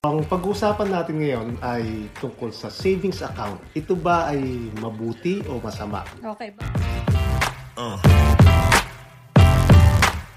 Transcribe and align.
Ang 0.00 0.24
pag-uusapan 0.24 0.96
natin 0.96 1.20
ngayon 1.20 1.48
ay 1.60 2.08
tungkol 2.16 2.48
sa 2.56 2.72
savings 2.72 3.20
account. 3.20 3.60
Ito 3.76 3.92
ba 3.92 4.32
ay 4.32 4.72
mabuti 4.80 5.44
o 5.44 5.60
masama? 5.60 6.08
Okay 6.24 6.56
ba? 6.56 6.64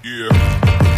Yeah. 0.04 0.93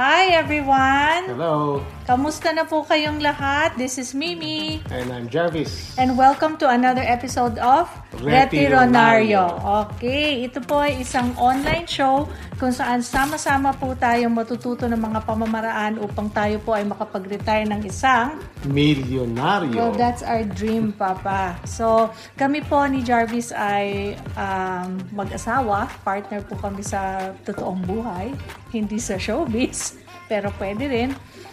Hi 0.00 0.32
everyone! 0.32 1.28
Hello, 1.28 1.84
Kamusta 2.10 2.50
na 2.50 2.66
po 2.66 2.82
kayong 2.82 3.22
lahat? 3.22 3.78
This 3.78 3.94
is 3.94 4.18
Mimi. 4.18 4.82
and 4.90 5.14
I'm 5.14 5.30
Jarvis. 5.30 5.94
And 5.94 6.18
welcome 6.18 6.58
to 6.58 6.66
another 6.66 7.06
episode 7.06 7.54
of 7.62 7.86
Retironario. 8.18 9.46
Okay, 9.86 10.42
ito 10.42 10.58
po 10.64 10.82
ay 10.82 11.06
isang 11.06 11.30
online 11.38 11.86
show 11.86 12.26
kung 12.58 12.74
saan 12.74 13.04
sama-sama 13.04 13.70
po 13.78 13.94
tayong 13.94 14.34
matututo 14.34 14.90
ng 14.90 14.98
mga 14.98 15.22
pamamaraan 15.22 16.02
upang 16.02 16.26
tayo 16.34 16.58
po 16.66 16.74
ay 16.74 16.82
makapag-retire 16.82 17.70
ng 17.70 17.86
isang 17.86 18.42
Milyonaryo. 18.66 19.78
Well, 19.78 19.94
that's 19.94 20.26
our 20.26 20.42
dream, 20.44 20.92
Papa. 20.92 21.56
So, 21.62 22.10
kami 22.34 22.66
po 22.66 22.84
ni 22.90 23.06
Jarvis 23.06 23.54
ay 23.54 24.18
um, 24.34 24.98
mag-asawa. 25.14 25.88
Partner 26.02 26.42
po 26.42 26.58
kami 26.58 26.82
sa 26.82 27.32
totoong 27.46 27.86
buhay. 27.86 28.34
Hindi 28.74 28.98
sa 28.98 29.16
showbiz, 29.16 29.89
pero 30.30 30.54
pwede 30.62 30.86
rin. 30.86 31.10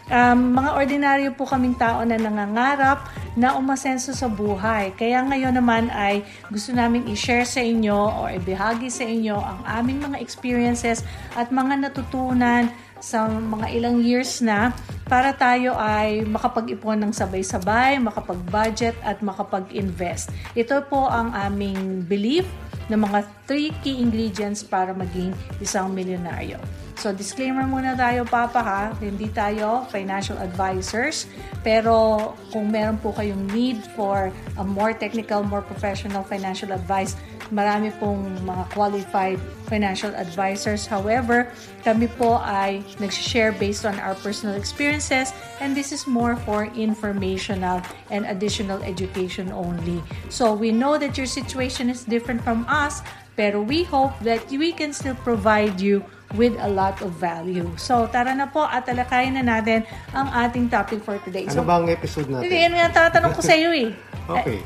Um, 0.08 0.54
mga 0.56 0.72
ordinaryo 0.78 1.30
po 1.34 1.50
kaming 1.50 1.76
tao 1.76 2.06
na 2.06 2.16
nangangarap 2.16 3.10
na 3.34 3.58
umasenso 3.58 4.14
sa 4.14 4.30
buhay. 4.30 4.94
Kaya 4.94 5.26
ngayon 5.26 5.58
naman 5.58 5.90
ay 5.90 6.22
gusto 6.48 6.72
namin 6.72 7.10
i-share 7.10 7.44
sa 7.44 7.60
inyo 7.60 7.98
o 7.98 8.30
ibahagi 8.30 8.88
sa 8.88 9.04
inyo 9.04 9.36
ang 9.36 9.66
aming 9.66 10.00
mga 10.06 10.22
experiences 10.22 11.02
at 11.36 11.50
mga 11.52 11.90
natutunan 11.90 12.70
sa 13.04 13.28
mga 13.28 13.68
ilang 13.78 14.00
years 14.00 14.40
na 14.40 14.72
para 15.06 15.36
tayo 15.36 15.76
ay 15.76 16.24
makapag-ipon 16.24 17.04
ng 17.04 17.12
sabay-sabay, 17.12 18.00
makapag-budget 18.00 18.96
at 19.04 19.20
makapag-invest. 19.20 20.32
Ito 20.56 20.88
po 20.88 21.10
ang 21.12 21.36
aming 21.36 22.08
belief 22.08 22.48
ng 22.88 23.00
mga 23.04 23.28
three 23.44 23.76
key 23.84 24.00
ingredients 24.00 24.64
para 24.64 24.96
maging 24.96 25.36
isang 25.60 25.92
milyonaryo. 25.92 26.87
So 26.98 27.14
disclaimer 27.14 27.62
muna 27.70 27.94
tayo 27.94 28.26
Papa 28.26 28.58
ha, 28.58 28.90
hindi 28.98 29.30
tayo 29.30 29.86
financial 29.94 30.34
advisors, 30.42 31.30
pero 31.62 32.34
kung 32.50 32.74
meron 32.74 32.98
po 32.98 33.14
kayong 33.14 33.54
need 33.54 33.78
for 33.94 34.34
a 34.58 34.66
more 34.66 34.98
technical, 34.98 35.46
more 35.46 35.62
professional 35.62 36.26
financial 36.26 36.74
advice, 36.74 37.14
marami 37.54 37.94
pong 38.02 38.26
mga 38.42 38.64
qualified 38.74 39.38
financial 39.70 40.10
advisors. 40.18 40.90
However, 40.90 41.54
kami 41.86 42.10
po 42.18 42.42
ay 42.42 42.82
nag-share 42.98 43.54
based 43.54 43.86
on 43.86 43.94
our 44.02 44.18
personal 44.26 44.58
experiences 44.58 45.30
and 45.62 45.78
this 45.78 45.94
is 45.94 46.10
more 46.10 46.34
for 46.50 46.66
informational 46.74 47.78
and 48.10 48.26
additional 48.26 48.82
education 48.82 49.54
only. 49.54 50.02
So 50.34 50.58
we 50.58 50.74
know 50.74 50.98
that 50.98 51.14
your 51.14 51.30
situation 51.30 51.94
is 51.94 52.10
different 52.10 52.42
from 52.42 52.66
us, 52.66 53.06
pero 53.38 53.62
we 53.62 53.86
hope 53.86 54.18
that 54.26 54.50
we 54.50 54.74
can 54.74 54.92
still 54.98 55.16
provide 55.22 55.78
you 55.78 56.02
with 56.36 56.58
a 56.60 56.68
lot 56.68 57.00
of 57.00 57.16
value. 57.16 57.68
So 57.80 58.10
tara 58.12 58.36
na 58.36 58.50
po 58.50 58.68
at 58.68 58.84
talakayin 58.84 59.40
na 59.40 59.44
natin 59.46 59.88
ang 60.12 60.28
ating 60.34 60.68
topic 60.68 61.00
for 61.06 61.16
today. 61.24 61.48
Ano 61.48 61.64
So, 61.64 61.68
ba 61.68 61.80
ang 61.80 61.88
episode 61.88 62.28
natin? 62.28 62.52
Hindi, 62.52 62.58
yan 62.68 62.74
nga 62.76 62.88
tatanong 62.92 63.32
ko 63.38 63.42
sa 63.44 63.56
iyo 63.56 63.72
eh. 63.72 63.92
Okay. 64.28 64.60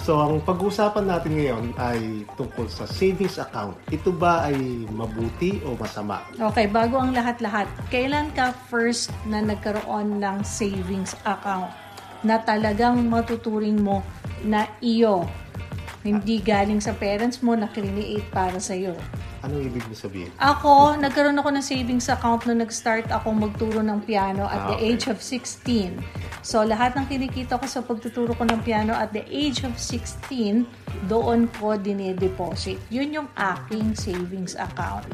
So, 0.00 0.16
ang 0.16 0.40
pag-uusapan 0.40 1.04
natin 1.04 1.36
ngayon 1.36 1.64
ay 1.76 2.24
tungkol 2.32 2.64
sa 2.72 2.88
savings 2.88 3.36
account. 3.36 3.76
Ito 3.92 4.08
ba 4.08 4.48
ay 4.48 4.88
mabuti 4.88 5.60
o 5.68 5.76
masama? 5.76 6.24
Okay, 6.40 6.64
bago 6.64 6.96
ang 6.96 7.12
lahat-lahat, 7.12 7.68
kailan 7.92 8.32
ka 8.32 8.56
first 8.72 9.12
na 9.28 9.44
nagkaroon 9.44 10.16
ng 10.16 10.40
savings 10.40 11.12
account 11.28 11.68
na 12.24 12.40
talagang 12.40 13.12
matuturing 13.12 13.76
mo 13.76 14.00
na 14.40 14.64
iyo, 14.80 15.28
hindi 16.00 16.40
galing 16.40 16.80
sa 16.80 16.96
parents 16.96 17.44
mo 17.44 17.52
na 17.52 17.68
create 17.68 18.24
para 18.32 18.56
sa 18.56 18.72
iyo? 18.72 18.96
Anong 19.40 19.68
ibig 19.68 19.84
mo 19.84 19.92
sabihin? 19.92 20.32
Ako, 20.36 20.96
nagkaroon 20.96 21.36
ako 21.36 21.52
ng 21.52 21.64
savings 21.64 22.08
account 22.08 22.44
nung 22.44 22.60
nag-start 22.60 23.08
ako 23.08 23.32
magturo 23.32 23.80
ng 23.80 24.04
piano 24.04 24.44
at 24.44 24.60
Ah, 24.60 24.68
the 24.72 24.76
okay. 24.80 24.88
age 24.92 25.04
of 25.08 25.20
16. 25.20 25.96
So, 26.40 26.64
lahat 26.64 26.96
ng 26.96 27.04
kinikita 27.04 27.56
ko 27.56 27.64
sa 27.64 27.80
pagtuturo 27.80 28.32
ko 28.32 28.44
ng 28.44 28.60
piano 28.60 28.92
at 28.92 29.12
the 29.12 29.24
age 29.28 29.64
of 29.64 29.76
16, 29.76 30.64
doon 31.04 31.48
ko 31.56 31.76
dinedeposit. 31.76 32.80
Yun 32.88 33.12
yung 33.14 33.28
aking 33.32 33.92
savings 33.92 34.56
account. 34.56 35.04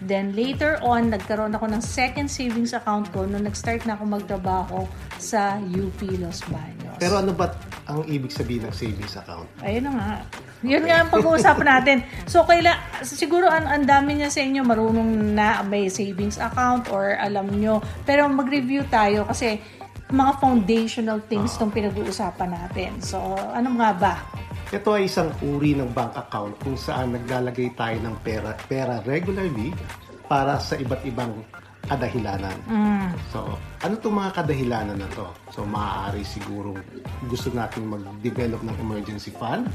Then, 0.00 0.36
later 0.36 0.76
on, 0.84 1.08
nagkaroon 1.08 1.56
ako 1.56 1.70
ng 1.70 1.80
second 1.80 2.28
savings 2.28 2.76
account 2.76 3.08
ko 3.12 3.24
nung 3.24 3.48
nag-start 3.48 3.88
na 3.88 3.96
ako 3.96 4.04
magtrabaho 4.10 4.84
sa 5.16 5.56
UP 5.62 5.96
Los 6.20 6.44
Baños. 6.44 7.00
Pero 7.00 7.16
ano 7.16 7.32
ba 7.32 7.48
ang 7.84 8.00
ibig 8.08 8.32
sabihin 8.32 8.64
ng 8.68 8.74
savings 8.74 9.16
account? 9.16 9.48
Ayun 9.60 9.88
na 9.88 9.92
nga. 9.92 10.12
Yun 10.64 10.84
nga 10.88 10.96
ang 11.04 11.10
pag-uusapan 11.12 11.68
natin. 11.68 11.96
So, 12.24 12.40
kaila, 12.48 12.72
siguro 13.04 13.52
ang, 13.52 13.68
ang 13.68 13.84
dami 13.84 14.16
niya 14.16 14.32
sa 14.32 14.40
inyo 14.40 14.64
marunong 14.64 15.36
na 15.36 15.60
may 15.60 15.92
savings 15.92 16.40
account 16.40 16.88
or 16.88 17.20
alam 17.20 17.52
nyo. 17.52 17.84
Pero 18.08 18.24
mag-review 18.32 18.88
tayo 18.88 19.28
kasi 19.28 19.60
mga 20.08 20.32
foundational 20.40 21.20
things 21.28 21.56
tong 21.60 21.68
pinag-uusapan 21.68 22.56
natin. 22.56 22.96
So, 23.04 23.20
ano 23.52 23.76
nga 23.76 23.90
ba? 23.92 24.14
Ito 24.72 24.96
ay 24.96 25.04
isang 25.06 25.28
uri 25.44 25.76
ng 25.76 25.92
bank 25.92 26.16
account 26.16 26.56
kung 26.64 26.80
saan 26.80 27.12
naglalagay 27.12 27.76
tayo 27.76 28.00
ng 28.00 28.16
pera, 28.24 28.56
pera 28.64 29.04
regularly 29.04 29.76
para 30.24 30.56
sa 30.56 30.80
iba't 30.80 31.04
ibang 31.04 31.44
kadahilanan. 31.84 32.56
So, 33.28 33.60
ano 33.84 33.94
itong 33.94 34.16
mga 34.16 34.30
kadahilanan 34.32 34.96
na 34.96 35.08
to? 35.12 35.28
So, 35.52 35.62
maaari 35.62 36.24
siguro 36.24 36.72
gusto 37.28 37.52
nating 37.52 37.84
mag-develop 37.84 38.64
ng 38.64 38.76
emergency 38.80 39.28
fund. 39.30 39.68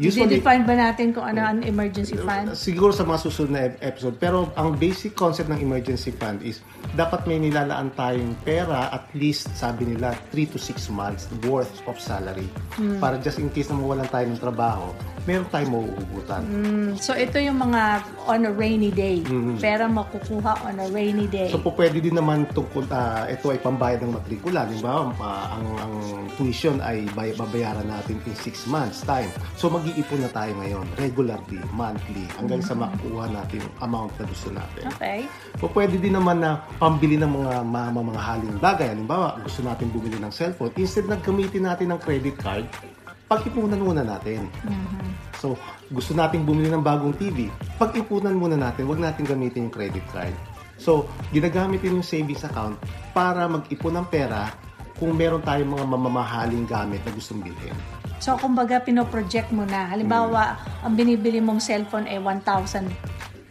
Usually, 0.00 0.40
I-define 0.40 0.64
ba 0.64 0.72
natin 0.72 1.12
kung 1.12 1.28
ano 1.28 1.44
ang 1.44 1.60
emergency 1.60 2.16
fund? 2.16 2.56
siguro 2.56 2.88
sa 2.88 3.04
mga 3.04 3.20
susunod 3.20 3.50
na 3.52 3.60
ep- 3.68 3.78
episode. 3.84 4.16
Pero 4.16 4.48
ang 4.56 4.72
basic 4.72 5.12
concept 5.12 5.52
ng 5.52 5.60
emergency 5.60 6.08
fund 6.10 6.40
is 6.40 6.64
dapat 6.96 7.28
may 7.28 7.36
nilalaan 7.36 7.92
tayong 7.92 8.32
pera 8.40 8.88
at 8.88 9.04
least, 9.12 9.52
sabi 9.52 9.84
nila, 9.84 10.16
3 10.32 10.48
to 10.48 10.56
6 10.56 10.88
months 10.88 11.28
worth 11.44 11.84
of 11.84 12.00
salary. 12.00 12.48
Para 12.96 13.20
just 13.20 13.36
in 13.36 13.52
case 13.52 13.68
na 13.68 13.76
mawalan 13.76 14.08
tayo 14.08 14.24
ng 14.24 14.40
trabaho, 14.40 14.96
meron 15.22 15.44
tayong 15.52 15.68
mauugutan. 15.70 16.42
Mm, 16.48 16.88
So, 16.96 17.12
ito 17.12 17.36
yung 17.36 17.60
mga 17.60 18.00
on 18.24 18.48
a 18.48 18.52
rainy 18.56 18.88
day. 18.88 19.20
Pera 19.60 19.84
makukuha 19.84 20.64
on 20.64 20.80
a 20.80 20.88
rainy 20.88 21.28
day. 21.28 21.52
So 21.52 21.60
po 21.60 21.76
pwede 21.76 22.00
din 22.00 22.16
naman 22.16 22.48
tungkol 22.48 22.88
ah, 23.10 23.26
ito 23.26 23.50
ay 23.50 23.58
pambayad 23.58 24.06
ng 24.06 24.14
matrikula, 24.14 24.62
ba? 24.78 25.10
Ah, 25.18 25.58
ang 25.58 25.66
ang 25.82 25.94
tuition 26.38 26.78
ay 26.78 27.02
bay- 27.18 27.34
babayaran 27.34 27.84
natin 27.90 28.22
in 28.22 28.34
6 28.38 28.70
months 28.70 29.02
time. 29.02 29.26
So 29.58 29.66
mag-iipon 29.66 30.22
na 30.22 30.30
tayo 30.30 30.54
ngayon, 30.62 30.86
regularly, 30.94 31.58
monthly, 31.74 32.24
hanggang 32.38 32.62
sa 32.62 32.78
makuha 32.78 33.26
natin 33.26 33.66
yung 33.66 33.76
amount 33.82 34.14
na 34.22 34.24
gusto 34.30 34.48
natin. 34.54 34.82
Okay. 34.94 35.26
O 35.58 35.66
pwede 35.74 35.98
din 35.98 36.14
naman 36.14 36.38
na 36.38 36.62
pambili 36.78 37.18
ng 37.18 37.28
mga 37.28 37.66
mga, 37.66 37.88
mga 37.90 38.22
haling 38.22 38.56
bagay. 38.62 38.86
Halimbawa, 38.94 39.42
gusto 39.42 39.60
natin 39.66 39.90
bumili 39.90 40.16
ng 40.22 40.30
cellphone, 40.30 40.70
instead 40.78 41.10
na 41.10 41.18
gamitin 41.18 41.66
natin 41.66 41.90
ng 41.90 42.00
credit 42.00 42.38
card, 42.38 42.64
pag-ipunan 43.30 43.78
muna 43.78 44.02
natin. 44.02 44.50
So, 45.38 45.54
gusto 45.94 46.18
nating 46.18 46.42
bumili 46.42 46.66
ng 46.66 46.82
bagong 46.82 47.14
TV, 47.14 47.46
pag-ipunan 47.78 48.34
muna 48.34 48.58
natin, 48.58 48.90
wag 48.90 48.98
natin 48.98 49.22
gamitin 49.22 49.70
yung 49.70 49.74
credit 49.74 50.02
card. 50.10 50.34
So, 50.80 51.04
ginagamit 51.30 51.84
din 51.84 52.00
yung 52.00 52.06
savings 52.06 52.40
account 52.40 52.80
para 53.12 53.44
mag-ipon 53.44 53.92
ng 53.94 54.06
pera 54.08 54.48
kung 54.96 55.12
meron 55.12 55.44
tayong 55.44 55.76
mga 55.76 55.86
mamamahaling 55.86 56.64
gamit 56.64 57.04
na 57.04 57.12
gustong 57.12 57.44
bilhin. 57.44 57.76
So, 58.16 58.36
kumbaga, 58.36 58.80
pinoproject 58.80 59.48
mo 59.48 59.64
na. 59.64 59.88
Halimbawa, 59.88 60.56
ang 60.80 60.92
binibili 60.92 61.40
mong 61.40 61.60
cellphone 61.60 62.04
ay 62.04 62.16
1,000 62.16 62.88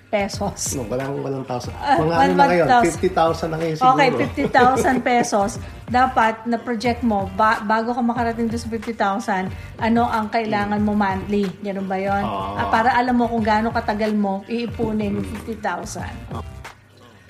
pesos. 0.10 0.74
No, 0.74 0.90
walang 0.90 1.22
walang 1.22 1.46
thousand. 1.46 1.74
Ah, 1.78 2.02
Mga 2.02 2.14
ano 2.18 2.34
na 2.34 2.46
ngayon, 2.50 2.68
thousand. 2.68 2.98
50,000 2.98 3.46
na 3.46 3.58
ngayon 3.62 3.76
siguro. 3.78 3.94
Okay, 3.94 4.10
50,000 4.50 5.02
pesos. 5.10 5.50
Dapat 5.86 6.36
na-project 6.50 7.02
mo, 7.06 7.30
ba- 7.34 7.62
bago 7.62 7.94
ka 7.94 8.02
makarating 8.02 8.50
doon 8.50 8.62
sa 8.62 8.70
50,000, 8.70 9.54
ano 9.78 10.02
ang 10.06 10.30
kailangan 10.30 10.82
mo 10.82 10.98
monthly? 10.98 11.46
Ganun 11.62 11.86
ba 11.86 11.98
yun? 11.98 12.26
Oo. 12.26 12.58
Ah, 12.58 12.74
para 12.74 12.98
alam 12.98 13.22
mo 13.22 13.30
kung 13.30 13.46
gaano 13.46 13.70
katagal 13.70 14.14
mo 14.14 14.42
iipunin 14.46 15.14
yung 15.14 15.30
50,000. 15.46 16.42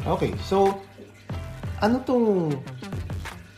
Okay, 0.07 0.31
so 0.47 0.79
ano 1.83 1.99
tong 2.07 2.55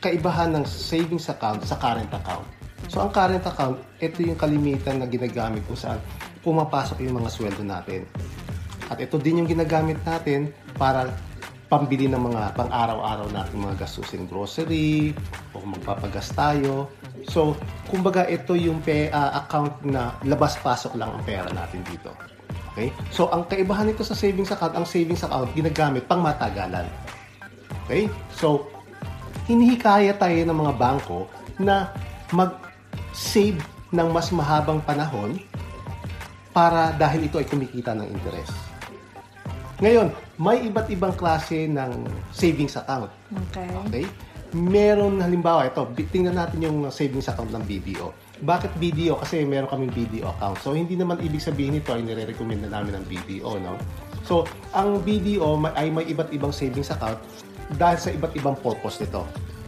kaibahan 0.02 0.58
ng 0.58 0.66
savings 0.66 1.30
account 1.30 1.62
sa 1.66 1.78
current 1.78 2.10
account? 2.10 2.46
So 2.90 3.06
ang 3.06 3.14
current 3.14 3.46
account, 3.46 3.78
ito 4.02 4.26
yung 4.26 4.38
kalimitan 4.38 5.00
na 5.00 5.08
ginagamit 5.08 5.62
kung 5.70 5.78
saan 5.78 6.02
pumapasok 6.42 7.06
yung 7.06 7.22
mga 7.22 7.30
sweldo 7.30 7.62
natin. 7.62 8.10
At 8.90 8.98
ito 8.98 9.22
din 9.22 9.46
yung 9.46 9.50
ginagamit 9.50 10.02
natin 10.04 10.50
para 10.76 11.14
pambili 11.72 12.12
ng 12.12 12.20
mga 12.20 12.52
pang-araw-araw 12.60 13.32
natin 13.32 13.64
mga 13.64 13.88
gastusin 13.88 14.28
grocery 14.28 15.16
o 15.56 15.64
magpapagas 15.64 16.36
tayo. 16.36 16.92
So, 17.32 17.56
kumbaga 17.88 18.28
ito 18.28 18.60
yung 18.60 18.84
pe, 18.84 19.08
ah, 19.08 19.40
account 19.40 19.80
na 19.88 20.12
labas-pasok 20.28 21.00
lang 21.00 21.16
ang 21.16 21.24
pera 21.24 21.48
natin 21.48 21.80
dito. 21.88 22.12
Okay? 22.72 22.90
So, 23.12 23.28
ang 23.32 23.48
kaibahan 23.52 23.92
nito 23.92 24.04
sa 24.08 24.16
savings 24.16 24.52
account, 24.52 24.76
ang 24.76 24.88
savings 24.88 25.24
account 25.28 25.52
ginagamit 25.52 26.08
pang 26.08 26.24
matagalan. 26.24 26.88
Okay? 27.86 28.08
So, 28.32 28.72
hinihikaya 29.50 30.16
tayo 30.16 30.40
ng 30.48 30.58
mga 30.58 30.74
bangko 30.80 31.28
na 31.60 31.92
mag-save 32.32 33.60
ng 33.92 34.08
mas 34.16 34.32
mahabang 34.32 34.80
panahon 34.88 35.36
para 36.56 36.96
dahil 36.96 37.28
ito 37.28 37.40
ay 37.40 37.48
kumikita 37.48 37.92
ng 37.92 38.08
interest. 38.08 38.56
Ngayon, 39.82 40.14
may 40.38 40.62
iba't 40.70 40.88
ibang 40.94 41.12
klase 41.18 41.66
ng 41.66 42.06
savings 42.32 42.78
account. 42.78 43.10
Okay. 43.50 43.68
Okay? 43.90 44.06
Meron 44.52 45.20
halimbawa, 45.20 45.68
ito, 45.68 45.84
tingnan 46.12 46.38
natin 46.38 46.60
yung 46.64 46.78
savings 46.94 47.28
account 47.28 47.52
ng 47.52 47.64
BDO. 47.66 48.14
Bakit 48.42 48.72
BDO? 48.82 49.22
Kasi 49.22 49.46
meron 49.46 49.70
kaming 49.70 49.94
BDO 49.94 50.26
account. 50.38 50.58
So, 50.66 50.74
hindi 50.74 50.98
naman 50.98 51.22
ibig 51.22 51.42
sabihin 51.42 51.78
nito 51.78 51.94
ay 51.94 52.02
nire-recommend 52.02 52.66
na 52.66 52.82
namin 52.82 53.02
ng 53.02 53.06
BDO, 53.06 53.62
no? 53.62 53.78
So, 54.26 54.50
ang 54.74 55.02
BDO 55.06 55.62
ay 55.78 55.94
may 55.94 56.06
iba't 56.10 56.34
ibang 56.34 56.54
savings 56.54 56.90
account 56.90 57.22
dahil 57.78 57.98
sa 58.02 58.10
iba't 58.10 58.34
ibang 58.38 58.58
purpose 58.58 59.02
nito. 59.02 59.26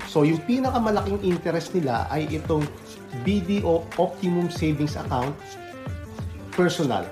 So, 0.09 0.25
yung 0.25 0.41
pinakamalaking 0.45 1.21
interest 1.21 1.73
nila 1.77 2.09
ay 2.09 2.25
itong 2.33 2.65
BDO 3.21 3.85
Optimum 4.01 4.49
Savings 4.49 4.97
Account 4.97 5.37
personal 6.53 7.05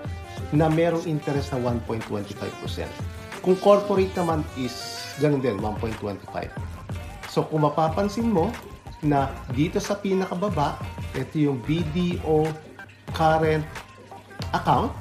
na 0.53 0.69
merong 0.69 1.05
interest 1.05 1.53
na 1.53 1.61
1.25%. 1.61 2.85
Kung 3.41 3.57
corporate 3.57 4.13
naman 4.13 4.45
is 4.57 5.01
ganun 5.21 5.41
din, 5.41 5.57
1.25. 5.59 6.49
So 7.31 7.47
kung 7.47 7.63
mapapansin 7.63 8.29
mo 8.29 8.53
na 9.01 9.33
dito 9.53 9.81
sa 9.81 9.97
pinakababa, 9.97 10.77
ito 11.17 11.41
yung 11.41 11.57
BDO 11.65 12.45
current 13.11 13.65
account, 14.53 14.93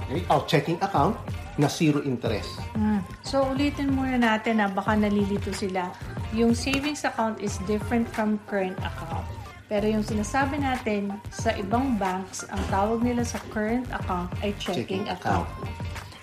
okay, 0.00 0.22
oh, 0.32 0.42
checking 0.48 0.80
account 0.80 1.14
na 1.56 1.68
zero 1.68 2.04
interest. 2.04 2.60
Mm. 2.76 3.00
So, 3.24 3.48
ulitin 3.48 3.92
muna 3.92 4.20
natin 4.20 4.60
na 4.60 4.68
baka 4.68 4.92
nalilito 4.92 5.52
sila. 5.52 5.88
Yung 6.36 6.52
savings 6.52 7.04
account 7.04 7.40
is 7.40 7.56
different 7.64 8.04
from 8.12 8.36
current 8.44 8.76
account. 8.84 9.24
Pero 9.66 9.82
yung 9.90 10.04
sinasabi 10.06 10.62
natin 10.62 11.10
sa 11.34 11.50
ibang 11.58 11.98
banks, 11.98 12.46
ang 12.46 12.62
tawag 12.70 13.02
nila 13.02 13.26
sa 13.26 13.42
current 13.50 13.88
account 13.90 14.30
ay 14.38 14.54
checking, 14.62 15.02
Checking 15.02 15.04
account. 15.10 15.48
account. 15.50 15.75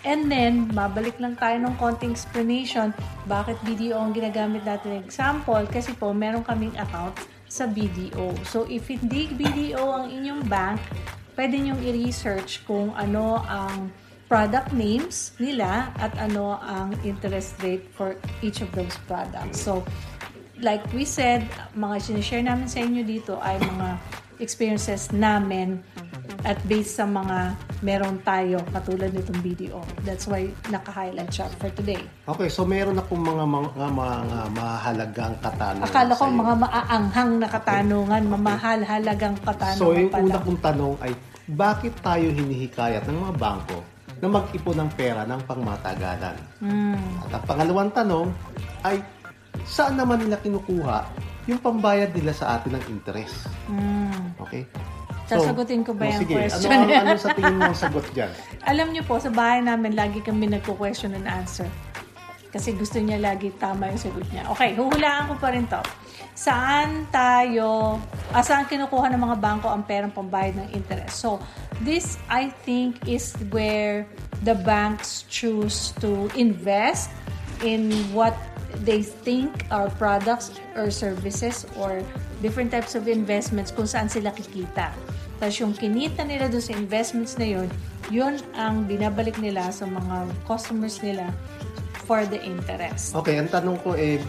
And 0.03 0.27
then, 0.27 0.67
mabalik 0.75 1.15
lang 1.23 1.39
tayo 1.39 1.55
ng 1.63 1.79
konting 1.79 2.11
explanation 2.11 2.91
bakit 3.23 3.55
BDO 3.63 3.95
ang 3.95 4.11
ginagamit 4.11 4.67
natin 4.67 4.99
example 4.99 5.63
kasi 5.71 5.95
po 5.95 6.11
meron 6.11 6.43
kaming 6.43 6.75
account 6.75 7.15
sa 7.47 7.63
BDO. 7.63 8.35
So, 8.43 8.67
if 8.67 8.91
hindi 8.91 9.31
BDO 9.31 9.79
ang 9.79 10.11
inyong 10.11 10.43
bank, 10.51 10.83
pwede 11.39 11.55
niyong 11.55 11.79
i-research 11.79 12.67
kung 12.67 12.91
ano 12.99 13.39
ang 13.47 13.95
product 14.27 14.73
names 14.73 15.37
nila 15.37 15.93
at 16.01 16.11
ano 16.17 16.57
ang 16.59 16.91
interest 17.05 17.55
rate 17.61 17.85
for 17.93 18.17
each 18.41 18.59
of 18.59 18.69
those 18.73 18.97
products. 19.05 19.61
So, 19.61 19.85
like 20.59 20.83
we 20.91 21.05
said, 21.05 21.45
mga 21.77 21.95
sinishare 22.01 22.43
namin 22.43 22.67
sa 22.67 22.81
inyo 22.81 23.05
dito 23.05 23.37
ay 23.39 23.61
mga 23.61 23.87
experiences 24.41 25.13
namin 25.13 25.85
at 26.43 26.57
based 26.65 26.97
sa 26.97 27.05
mga 27.05 27.53
meron 27.83 28.15
tayo 28.23 28.63
katulad 28.71 29.11
nitong 29.11 29.43
BDO. 29.43 29.83
That's 30.01 30.25
why 30.25 30.47
naka-highlight 30.71 31.29
siya 31.29 31.51
for 31.59 31.67
today. 31.75 31.99
Okay, 32.25 32.47
so 32.47 32.63
meron 32.63 32.95
akong 32.95 33.19
mga 33.19 33.43
mga, 33.43 33.87
mga 33.91 34.39
mahalagang 34.55 35.35
katanungan 35.43 35.85
Akala 35.85 36.15
ko 36.15 36.23
sa'yo. 36.25 36.39
mga 36.39 36.53
maaanghang 36.57 37.31
na 37.37 37.47
katanungan, 37.51 38.23
mamahal-halagang 38.25 39.35
katanungan 39.43 39.77
So, 39.77 39.91
yung 39.91 40.09
pala. 40.09 40.23
una 40.23 40.37
kong 40.39 40.61
tanong 40.63 40.93
ay, 41.03 41.11
bakit 41.45 41.93
tayo 41.99 42.27
hinihikayat 42.31 43.03
ng 43.03 43.19
mga 43.19 43.35
bangko 43.35 43.79
na 44.23 44.27
mag-ipon 44.31 44.79
ng 44.79 44.89
pera 44.95 45.27
ng 45.27 45.41
pangmatagalan? 45.43 46.37
Hmm. 46.63 46.95
At 47.27 47.35
ang 47.35 47.45
pangalawang 47.45 47.91
tanong 47.91 48.27
ay, 48.81 49.03
saan 49.67 49.99
naman 49.99 50.23
nila 50.23 50.39
kinukuha 50.39 51.03
yung 51.43 51.59
pambayad 51.59 52.15
nila 52.15 52.31
sa 52.31 52.55
atin 52.55 52.79
ng 52.79 52.83
interest? 52.87 53.51
Hmm. 53.67 54.31
Okay? 54.39 54.63
Sasagutin 55.39 55.81
ko 55.81 55.91
ba 55.97 56.05
oh, 56.05 56.13
yung 56.13 56.23
sige, 56.25 56.33
question? 56.35 56.69
Ano, 56.69 56.83
ano, 56.85 56.93
ano 56.93 57.19
sa 57.19 57.29
tingin 57.33 57.55
mo 57.57 57.63
ang 57.69 57.77
sagot 57.77 58.05
dyan? 58.13 58.31
Alam 58.71 58.87
niyo 58.93 59.03
po, 59.07 59.17
sa 59.17 59.31
bahay 59.33 59.63
namin, 59.63 59.97
lagi 59.97 60.19
kami 60.21 60.51
nagko-question 60.51 61.15
and 61.17 61.25
answer. 61.25 61.67
Kasi 62.53 62.77
gusto 62.77 63.01
niya 63.01 63.17
lagi 63.17 63.49
tama 63.57 63.89
yung 63.89 63.97
sagot 63.97 64.25
niya. 64.29 64.45
Okay, 64.53 64.77
huhulaan 64.77 65.25
ko 65.31 65.33
pa 65.41 65.49
rin 65.49 65.65
to. 65.65 65.81
Saan 66.37 67.09
tayo, 67.09 67.97
ah, 68.29 68.43
saan 68.45 68.69
kinukuha 68.69 69.09
ng 69.09 69.21
mga 69.21 69.37
bangko 69.41 69.67
ang 69.73 69.81
perang 69.85 70.13
pambayad 70.13 70.57
ng 70.61 70.69
interest? 70.73 71.17
So, 71.17 71.41
this 71.81 72.21
I 72.29 72.53
think 72.65 73.09
is 73.09 73.33
where 73.49 74.05
the 74.45 74.53
banks 74.53 75.25
choose 75.29 75.97
to 76.01 76.29
invest 76.37 77.09
in 77.65 77.89
what 78.13 78.37
they 78.81 79.01
think 79.01 79.69
are 79.69 79.89
products 80.01 80.57
or 80.75 80.89
services 80.89 81.65
or 81.77 82.01
different 82.41 82.73
types 82.73 82.97
of 82.97 83.05
investments 83.07 83.69
kung 83.69 83.85
saan 83.85 84.09
sila 84.09 84.33
kikita. 84.33 84.89
Tapos 85.43 85.59
yung 85.59 85.75
kinita 85.75 86.23
nila 86.23 86.47
doon 86.47 86.63
sa 86.63 86.71
investments 86.71 87.35
na 87.35 87.43
yun, 87.43 87.67
yun 88.07 88.39
ang 88.55 88.87
binabalik 88.87 89.35
nila 89.43 89.75
sa 89.75 89.83
mga 89.83 90.31
customers 90.47 91.03
nila 91.03 91.35
for 92.07 92.23
the 92.23 92.39
interest. 92.39 93.11
Okay, 93.11 93.35
ang 93.35 93.51
tanong 93.51 93.75
ko 93.83 93.91
eh, 93.91 94.23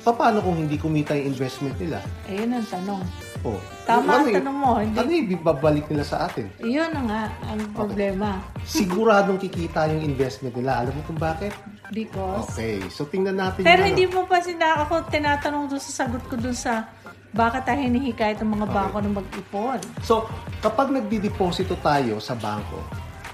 paano 0.00 0.40
kung 0.40 0.56
hindi 0.56 0.80
kumita 0.80 1.12
yung 1.20 1.36
investment 1.36 1.76
nila? 1.76 2.00
Ayun 2.32 2.56
ang 2.56 2.64
tanong. 2.64 3.04
Oh, 3.44 3.60
Tama 3.84 4.08
ang 4.08 4.24
yung- 4.24 4.40
tanong 4.40 4.56
mo, 4.56 4.70
hindi- 4.80 4.96
Ano 4.96 5.10
yung 5.12 5.44
babalik 5.44 5.84
nila 5.92 6.00
sa 6.00 6.24
atin? 6.24 6.48
Yun 6.64 6.88
na 6.96 7.02
nga 7.04 7.22
ang 7.44 7.60
problema. 7.76 8.40
Siguradong 8.64 9.36
kikita 9.36 9.84
yung 9.92 10.00
investment 10.00 10.56
nila. 10.56 10.80
Alam 10.80 10.96
mo 10.96 11.04
kung 11.04 11.20
bakit? 11.20 11.52
Because... 11.92 12.48
Okay, 12.48 12.80
so 12.88 13.04
tingnan 13.04 13.36
natin 13.36 13.68
Pero 13.68 13.84
yung 13.84 13.92
hindi 13.92 14.08
ano. 14.08 14.16
mo 14.16 14.22
pa 14.24 14.40
sina 14.40 14.80
ako 14.80 15.12
tinatanong 15.12 15.68
doon 15.68 15.82
sa 15.84 16.08
sagot 16.08 16.24
ko 16.24 16.40
doon 16.40 16.56
sa 16.56 16.88
bakit 17.34 17.66
tayo 17.66 17.82
hinihikayat 17.82 18.38
ng 18.38 18.50
mga 18.54 18.66
bangko 18.70 18.98
na 19.02 19.10
mag-ipon. 19.10 19.78
So, 20.06 20.30
kapag 20.62 20.94
nagdideposito 20.94 21.74
tayo 21.82 22.22
sa 22.22 22.38
bangko, 22.38 22.78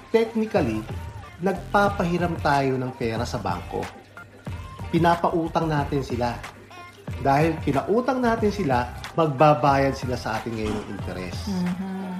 technically, 0.09 0.81
nagpapahiram 1.37 2.33
tayo 2.41 2.81
ng 2.81 2.91
pera 2.97 3.21
sa 3.29 3.37
bangko. 3.37 3.85
Pinapautang 4.89 5.69
natin 5.69 6.01
sila. 6.01 6.33
Dahil 7.21 7.53
pinautang 7.61 8.17
natin 8.17 8.49
sila, 8.49 8.89
magbabayad 9.13 9.93
sila 9.93 10.17
sa 10.17 10.41
atin 10.41 10.57
ngayon 10.57 10.73
ng 10.73 10.87
interest. 10.97 11.53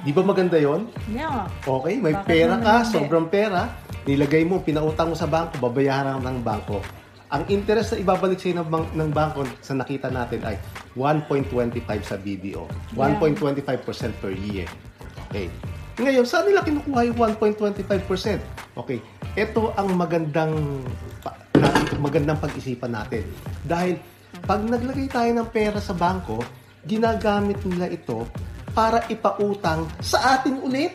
Di 0.06 0.14
ba 0.14 0.22
maganda 0.22 0.62
yon? 0.62 0.86
Yeah. 1.10 1.50
Okay, 1.66 1.98
may 1.98 2.14
Bakit 2.14 2.30
pera 2.30 2.56
ka, 2.62 2.76
sobrang 2.86 3.26
pera, 3.26 3.74
nilagay 4.06 4.46
mo, 4.46 4.62
pinautang 4.62 5.10
mo 5.10 5.18
sa 5.18 5.26
bangko, 5.26 5.58
babayaran 5.58 6.22
ng 6.22 6.46
bangko. 6.46 7.01
Ang 7.32 7.48
interest 7.48 7.96
na 7.96 8.04
ibabalik 8.04 8.44
sa'yo 8.44 8.60
ng, 8.60 8.92
ng 8.92 9.10
bangko 9.16 9.48
sa 9.64 9.72
nakita 9.72 10.12
natin 10.12 10.44
ay 10.44 10.60
1.25 11.00 11.80
sa 12.04 12.20
BDO. 12.20 12.68
1.25% 13.00 14.20
per 14.20 14.36
year. 14.36 14.68
Okay. 15.32 15.48
Ngayon, 15.96 16.28
saan 16.28 16.52
nila 16.52 16.60
kinukuha 16.60 17.08
yung 17.08 17.18
1.25%? 17.40 18.76
Okay. 18.76 19.00
Ito 19.40 19.72
ang 19.80 19.96
magandang 19.96 20.84
magandang 22.04 22.36
pag-isipan 22.42 22.92
natin. 22.92 23.24
Dahil 23.64 23.96
pag 24.44 24.60
naglagay 24.66 25.08
tayo 25.08 25.32
ng 25.32 25.48
pera 25.54 25.80
sa 25.80 25.96
bangko, 25.96 26.44
ginagamit 26.84 27.64
nila 27.64 27.88
ito 27.88 28.28
para 28.76 29.08
ipautang 29.08 29.88
sa 30.04 30.36
atin 30.36 30.60
ulit. 30.60 30.92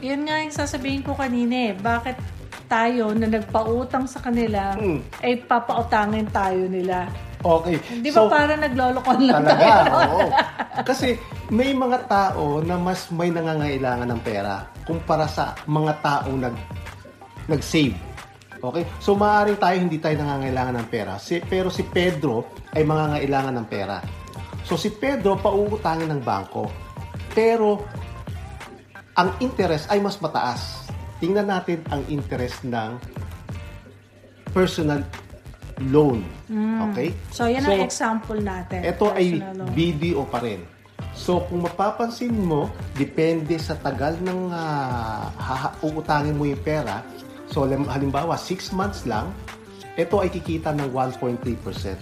Yun 0.00 0.24
nga 0.24 0.40
yung 0.40 0.54
sasabihin 0.54 1.04
ko 1.04 1.12
kanina 1.12 1.68
eh. 1.68 1.72
Bakit 1.76 2.39
tayo 2.70 3.10
na 3.10 3.26
nagpautang 3.26 4.06
sa 4.06 4.22
kanila 4.22 4.78
Hmm. 4.78 5.02
ay 5.20 5.42
papautangin 5.42 6.30
tayo 6.30 6.70
nila? 6.70 7.10
Okay. 7.40 7.80
Di 7.98 8.12
ba 8.12 8.28
para 8.28 8.52
naglolokon 8.54 9.26
lang 9.26 9.42
Talaga, 9.42 9.58
tayo? 9.58 9.92
oo. 9.96 10.20
Kasi 10.84 11.16
may 11.48 11.72
mga 11.72 12.06
tao 12.06 12.60
na 12.60 12.76
mas 12.76 13.08
may 13.10 13.32
nangangailangan 13.32 14.06
ng 14.06 14.20
pera 14.22 14.68
kumpara 14.84 15.24
sa 15.24 15.56
mga 15.64 15.92
taong 15.98 16.38
nag 16.38 16.56
nag-save. 17.48 17.96
Okay? 18.60 18.84
So 19.00 19.16
maaaring 19.16 19.56
tayo 19.56 19.76
hindi 19.80 19.96
tayo 19.96 20.20
nangangailangan 20.20 20.84
ng 20.84 20.88
pera. 20.92 21.16
Si, 21.16 21.40
pero 21.40 21.72
si 21.72 21.82
Pedro 21.82 22.44
ay 22.76 22.84
mangangailangan 22.84 23.56
ng 23.56 23.66
pera. 23.66 23.98
So 24.62 24.76
si 24.76 24.92
Pedro 24.92 25.34
pauutangin 25.34 26.12
ng 26.12 26.22
bangko. 26.22 26.68
Pero 27.32 27.80
ang 29.16 29.32
interest 29.40 29.88
ay 29.88 29.98
mas 29.98 30.20
mataas. 30.20 30.79
Tingnan 31.20 31.46
natin 31.46 31.84
ang 31.92 32.02
interest 32.08 32.64
ng 32.64 32.96
personal 34.50 35.04
loan. 35.88 36.24
Okay? 36.90 37.14
So, 37.32 37.46
yan 37.46 37.64
ang 37.64 37.80
example 37.80 38.40
natin. 38.40 38.84
Ito 38.84 39.12
ay 39.12 39.40
loan. 39.40 39.70
BDO 39.72 40.24
pa 40.28 40.40
rin. 40.40 40.64
So, 41.12 41.44
kung 41.48 41.64
mapapansin 41.64 42.32
mo, 42.32 42.70
depende 42.94 43.56
sa 43.60 43.76
tagal 43.76 44.16
ng 44.20 44.50
haha- 44.50 45.74
uutangin 45.82 46.36
mo 46.36 46.48
yung 46.48 46.60
pera. 46.60 47.04
So, 47.50 47.66
lim- 47.66 47.88
halimbawa, 47.88 48.38
6 48.38 48.70
months 48.72 49.04
lang, 49.04 49.32
ito 49.98 50.22
ay 50.22 50.30
kikita 50.30 50.72
ng 50.72 50.88
1.3%. 50.94 51.98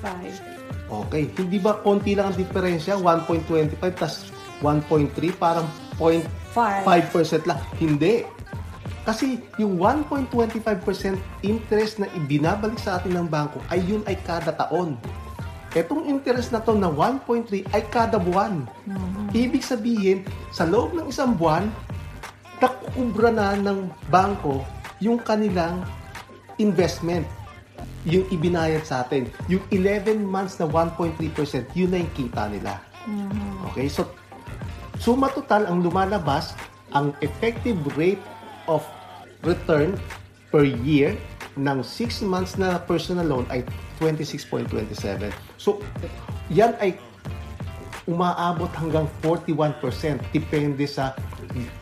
Okay. 0.87 1.31
Hindi 1.35 1.59
ba 1.59 1.83
konti 1.83 2.15
lang 2.15 2.31
ang 2.31 2.39
diferensya? 2.39 2.95
1.25 2.99 3.75
tas 3.99 4.31
1.3 4.61 5.13
parang 5.37 5.69
0.5% 6.01 7.49
lang. 7.49 7.61
Hindi. 7.77 8.25
Kasi 9.07 9.39
yung 9.61 9.79
1.25% 9.79 11.47
interest 11.47 12.03
na 12.03 12.11
ibinabalik 12.19 12.81
sa 12.83 12.99
atin 12.99 13.15
ng 13.23 13.29
bangko 13.31 13.63
ay 13.71 13.79
yun 13.87 14.03
ay 14.11 14.19
kada 14.27 14.51
taon. 14.51 14.99
Etong 15.77 16.09
interest 16.09 16.51
na 16.51 16.59
to 16.65 16.73
na 16.73 16.89
1.3 16.89 17.69
ay 17.71 17.83
kada 17.93 18.17
buwan. 18.17 18.65
Ibig 19.31 19.63
sabihin, 19.63 20.25
sa 20.51 20.65
loob 20.65 20.97
ng 20.97 21.07
isang 21.07 21.37
buwan, 21.37 21.69
nakukubra 22.59 23.29
na 23.29 23.55
ng 23.55 23.93
bangko 24.09 24.65
yung 24.99 25.21
kanilang 25.21 25.85
investment 26.57 27.29
yung 28.07 28.25
ibinayad 28.31 28.87
sa 28.87 29.03
atin. 29.03 29.27
Yung 29.51 29.63
11 29.69 30.23
months 30.23 30.57
na 30.63 30.67
1.3%, 30.71 31.19
yun 31.75 31.91
na 31.91 31.99
yung 32.01 32.15
kita 32.15 32.47
nila. 32.49 32.79
Okay? 33.71 33.91
So, 33.91 34.07
suma 35.01 35.31
total 35.33 35.69
ang 35.69 35.83
lumalabas, 35.83 36.57
ang 36.95 37.13
effective 37.21 37.77
rate 37.99 38.23
of 38.71 38.83
return 39.43 39.95
per 40.49 40.65
year 40.65 41.15
ng 41.57 41.81
6 41.81 42.23
months 42.25 42.61
na 42.61 42.81
personal 42.85 43.27
loan 43.27 43.47
ay 43.49 43.65
26.27. 43.99 45.33
So, 45.57 45.81
yan 46.53 46.77
ay 46.79 47.01
umaabot 48.07 48.71
hanggang 48.79 49.11
41% 49.25 49.83
depende 50.31 50.87
sa 50.87 51.17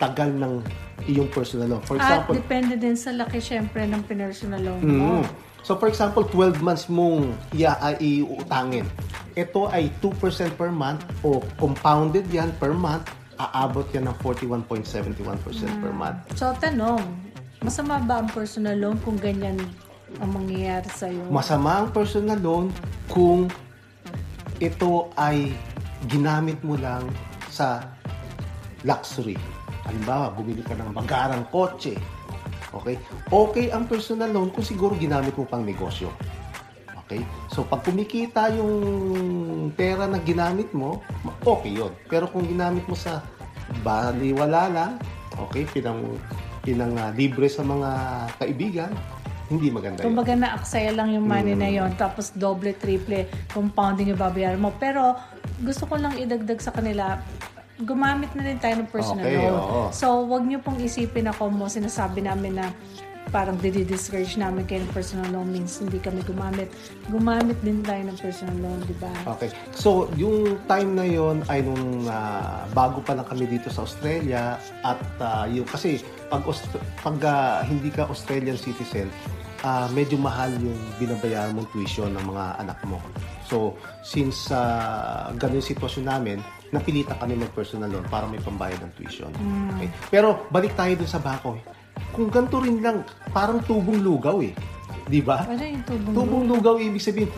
tagal 0.00 0.32
ng 0.32 0.64
iyong 1.04 1.28
personal 1.28 1.76
loan. 1.76 1.82
For 1.84 2.00
At 2.00 2.24
example, 2.24 2.34
depende 2.40 2.74
din 2.80 2.96
sa 2.96 3.12
laki 3.12 3.42
syempre 3.42 3.84
ng 3.84 4.02
personal 4.08 4.60
loan 4.64 4.80
mo. 4.80 5.20
Mm. 5.20 5.26
So 5.64 5.76
for 5.80 5.88
example, 5.88 6.28
12 6.28 6.60
months 6.60 6.92
mong 6.92 7.32
iya 7.56 7.76
ay 7.80 8.20
iutangin. 8.20 8.84
Ito 9.34 9.66
ay 9.66 9.90
2% 9.98 10.54
per 10.54 10.70
month 10.70 11.02
o 11.26 11.42
compounded 11.58 12.30
yan 12.30 12.54
per 12.62 12.70
month, 12.70 13.10
aabot 13.34 13.82
yan 13.90 14.06
ng 14.06 14.16
41.71% 14.22 15.82
per 15.82 15.90
month. 15.90 16.18
So, 16.38 16.54
tanong, 16.54 17.02
masama 17.58 17.98
ba 17.98 18.22
ang 18.22 18.30
personal 18.30 18.78
loan 18.78 18.96
kung 19.02 19.18
ganyan 19.18 19.58
ang 20.22 20.30
mangyayari 20.30 20.86
sa'yo? 20.86 21.26
Masama 21.34 21.82
ang 21.82 21.90
personal 21.90 22.38
loan 22.38 22.70
kung 23.10 23.50
ito 24.62 25.10
ay 25.18 25.50
ginamit 26.06 26.62
mo 26.62 26.78
lang 26.78 27.02
sa 27.50 27.82
luxury. 28.86 29.34
Halimbawa, 29.82 30.30
bumili 30.30 30.62
ka 30.62 30.78
ng 30.78 30.94
magarang 30.94 31.42
kotse. 31.50 31.98
Okay? 32.70 33.02
Okay 33.34 33.66
ang 33.74 33.90
personal 33.90 34.30
loan 34.30 34.54
kung 34.54 34.62
siguro 34.62 34.94
ginamit 34.94 35.34
mo 35.34 35.42
pang 35.42 35.66
negosyo. 35.66 36.14
Okay? 37.04 37.20
So, 37.52 37.68
pag 37.68 37.84
kumikita 37.84 38.48
yung 38.56 38.72
pera 39.76 40.08
na 40.08 40.16
ginamit 40.18 40.72
mo, 40.72 41.04
okay 41.44 41.76
yon. 41.76 41.92
Pero 42.08 42.24
kung 42.26 42.48
ginamit 42.48 42.88
mo 42.88 42.96
sa 42.96 43.20
baliwala 43.84 44.72
lang, 44.72 44.90
okay, 45.36 45.68
pinang, 45.68 46.16
pinang 46.64 46.96
ah, 46.96 47.12
libre 47.12 47.44
sa 47.46 47.60
mga 47.60 47.90
kaibigan, 48.40 48.92
hindi 49.52 49.68
maganda 49.68 50.00
yun. 50.00 50.16
Kumbaga 50.16 50.32
na-aksaya 50.32 50.96
lang 50.96 51.12
yung 51.12 51.28
money 51.28 51.52
na 51.52 51.68
Mm. 51.68 51.76
yon 51.76 51.90
tapos 52.00 52.32
doble, 52.32 52.72
triple, 52.72 53.28
compounding 53.52 54.16
yung 54.16 54.20
babayaran 54.20 54.56
mo. 54.56 54.72
Pero 54.80 55.12
gusto 55.60 55.84
ko 55.84 56.00
lang 56.00 56.16
idagdag 56.16 56.64
sa 56.64 56.72
kanila, 56.72 57.20
gumamit 57.76 58.32
na 58.32 58.48
rin 58.48 58.56
tayo 58.56 58.80
ng 58.80 58.88
personal 58.88 59.20
Okay, 59.20 59.36
loan. 59.44 59.52
oo. 59.52 59.80
So, 59.92 60.24
wag 60.24 60.48
niyo 60.48 60.64
pong 60.64 60.80
isipin 60.80 61.28
ako 61.28 61.52
mo, 61.52 61.68
sinasabi 61.68 62.24
namin 62.24 62.56
na 62.56 62.72
parang 63.34 63.58
didi-discourage 63.58 64.38
namin 64.38 64.62
kayo 64.62 64.86
ng 64.86 64.94
personal 64.94 65.26
loan 65.34 65.50
means 65.50 65.82
hindi 65.82 65.98
kami 65.98 66.22
gumamit. 66.22 66.70
Gumamit 67.10 67.58
din 67.66 67.82
tayo 67.82 68.06
ng 68.06 68.14
personal 68.14 68.54
loan, 68.62 68.78
di 68.86 68.94
ba? 69.02 69.10
Okay. 69.34 69.50
So, 69.74 70.06
yung 70.14 70.62
time 70.70 70.94
na 70.94 71.02
yon 71.02 71.42
ay 71.50 71.66
nung 71.66 72.06
ah, 72.06 72.62
bago 72.70 73.02
pa 73.02 73.18
lang 73.18 73.26
kami 73.26 73.50
dito 73.50 73.66
sa 73.74 73.82
Australia 73.82 74.54
at 74.86 75.02
ah, 75.18 75.50
yung 75.50 75.66
kasi 75.66 75.98
pag 76.30 76.46
Aust- 76.46 76.78
pag 77.02 77.18
ah, 77.26 77.66
hindi 77.66 77.90
ka 77.90 78.06
Australian 78.06 78.54
citizen, 78.54 79.10
ah, 79.66 79.90
medyo 79.90 80.14
mahal 80.14 80.54
yung 80.62 80.78
binabayaran 81.02 81.58
mong 81.58 81.66
tuition 81.74 82.14
ng 82.14 82.22
mga 82.30 82.62
anak 82.62 82.78
mo. 82.86 83.02
So, 83.50 83.74
since 84.00 84.48
uh, 84.48 85.28
ganun 85.36 85.60
yung 85.60 85.68
sitwasyon 85.68 86.06
namin, 86.08 86.38
napilitan 86.72 87.18
kami 87.20 87.36
mag-personal 87.36 87.92
loan 87.92 88.06
para 88.08 88.24
may 88.24 88.40
pambayad 88.40 88.80
ng 88.80 88.92
tuition. 88.96 89.28
Okay. 89.76 89.88
Pero 90.08 90.48
balik 90.48 90.72
tayo 90.72 90.96
dun 90.96 91.10
sa 91.10 91.20
bako. 91.20 91.73
Kung 92.14 92.30
ganito 92.30 92.62
rin 92.62 92.78
lang, 92.78 93.02
parang 93.34 93.58
tubong 93.66 93.98
lugaw 93.98 94.38
eh. 94.42 94.54
Di 95.04 95.20
ba? 95.20 95.44
Ano 95.44 95.60
yung 95.60 95.84
tubong, 95.84 96.12
Tubong 96.14 96.44
lugaw, 96.48 96.74
ibig 96.78 97.02
sabihin, 97.02 97.30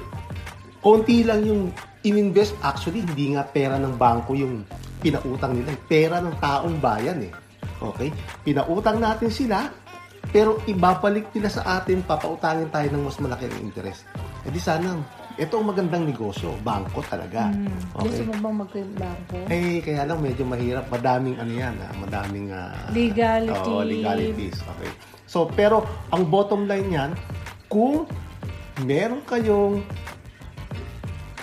konti 0.85 1.25
lang 1.25 1.43
yung 1.43 1.73
ininvest. 2.07 2.55
Actually, 2.63 3.03
hindi 3.03 3.35
nga 3.35 3.43
pera 3.43 3.81
ng 3.81 3.97
bangko 3.97 4.37
yung 4.37 4.63
pinautang 5.03 5.57
nila. 5.57 5.75
Pera 5.89 6.23
ng 6.23 6.37
taong 6.39 6.77
bayan 6.79 7.27
eh. 7.27 7.33
Okay? 7.83 8.13
Pinautang 8.47 9.03
natin 9.03 9.33
sila, 9.33 9.69
pero 10.31 10.61
ibabalik 10.67 11.31
nila 11.35 11.51
sa 11.51 11.81
atin, 11.81 12.03
papautangin 12.05 12.71
tayo 12.71 12.89
ng 12.93 13.03
mas 13.07 13.19
malaki 13.19 13.51
ng 13.51 13.61
interest. 13.63 14.07
E 14.47 14.51
di 14.53 14.63
sana, 14.63 14.95
ito 15.37 15.61
ang 15.61 15.69
magandang 15.69 16.09
negosyo. 16.09 16.57
Bangko 16.61 17.05
talaga. 17.05 17.53
Gusto 17.93 18.25
Okay? 18.25 18.25
mo 18.25 18.35
bang 18.41 18.57
mag-bangko? 18.57 19.37
Eh, 19.49 19.85
kaya 19.85 20.09
lang 20.09 20.25
medyo 20.25 20.49
mahirap. 20.49 20.89
Madaming 20.89 21.37
ano 21.37 21.53
yan, 21.53 21.75
ah, 21.77 21.93
madaming... 21.95 22.49
ah, 22.51 22.89
Legality. 22.89 23.69
Oo, 23.69 23.85
legalities. 23.85 24.57
Okay. 24.65 24.91
So, 25.29 25.45
pero 25.47 25.85
ang 26.09 26.25
bottom 26.25 26.65
line 26.65 26.89
yan, 26.89 27.11
kung 27.69 28.09
meron 28.81 29.21
kayong 29.23 29.85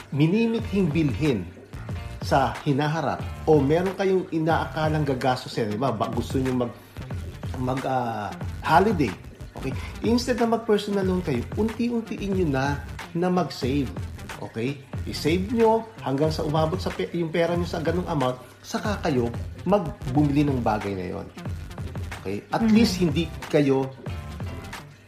minimithing 0.10 0.90
bilhin 0.90 1.46
sa 2.24 2.56
hinaharap 2.64 3.20
o 3.44 3.60
meron 3.60 3.94
kayong 3.94 4.26
inaakalang 4.30 5.04
gagastusin, 5.04 5.70
di 5.70 5.78
ba? 5.78 5.94
Ba- 5.94 6.10
Gusto 6.10 6.42
niyo 6.42 6.56
mag 6.56 6.72
mag 7.62 7.78
ah, 7.86 8.34
holiday. 8.66 9.14
Okay? 9.54 9.70
Instead 10.02 10.42
na 10.42 10.50
mag-personal 10.50 11.06
loan 11.06 11.22
kayo, 11.22 11.46
unti-untiin 11.54 12.34
niyo 12.34 12.48
na 12.50 12.82
na 13.14 13.30
mag-save. 13.30 13.90
Okay? 14.42 14.78
I-save 15.08 15.50
nyo 15.54 15.86
hanggang 16.04 16.34
sa 16.34 16.44
umabot 16.44 16.78
sa 16.78 16.92
pe- 16.92 17.12
yung 17.16 17.30
pera 17.32 17.56
nyo 17.56 17.68
sa 17.68 17.80
ganung 17.80 18.08
amount, 18.10 18.40
saka 18.66 19.00
kayo 19.06 19.30
magbumili 19.64 20.44
ng 20.44 20.60
bagay 20.60 20.94
na 20.94 21.06
yon. 21.18 21.28
Okay? 22.22 22.44
At 22.52 22.66
least 22.72 23.00
hindi 23.00 23.30
kayo 23.48 23.88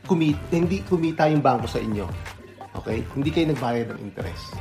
kumita, 0.05 0.53
hindi 0.53 0.85
kumita 0.85 1.27
yung 1.27 1.41
bangko 1.41 1.67
sa 1.67 1.81
inyo. 1.81 2.05
Okay? 2.83 3.01
Hindi 3.15 3.29
kayo 3.33 3.51
nagbayad 3.51 3.87
ng 3.95 3.99
interest. 4.03 4.55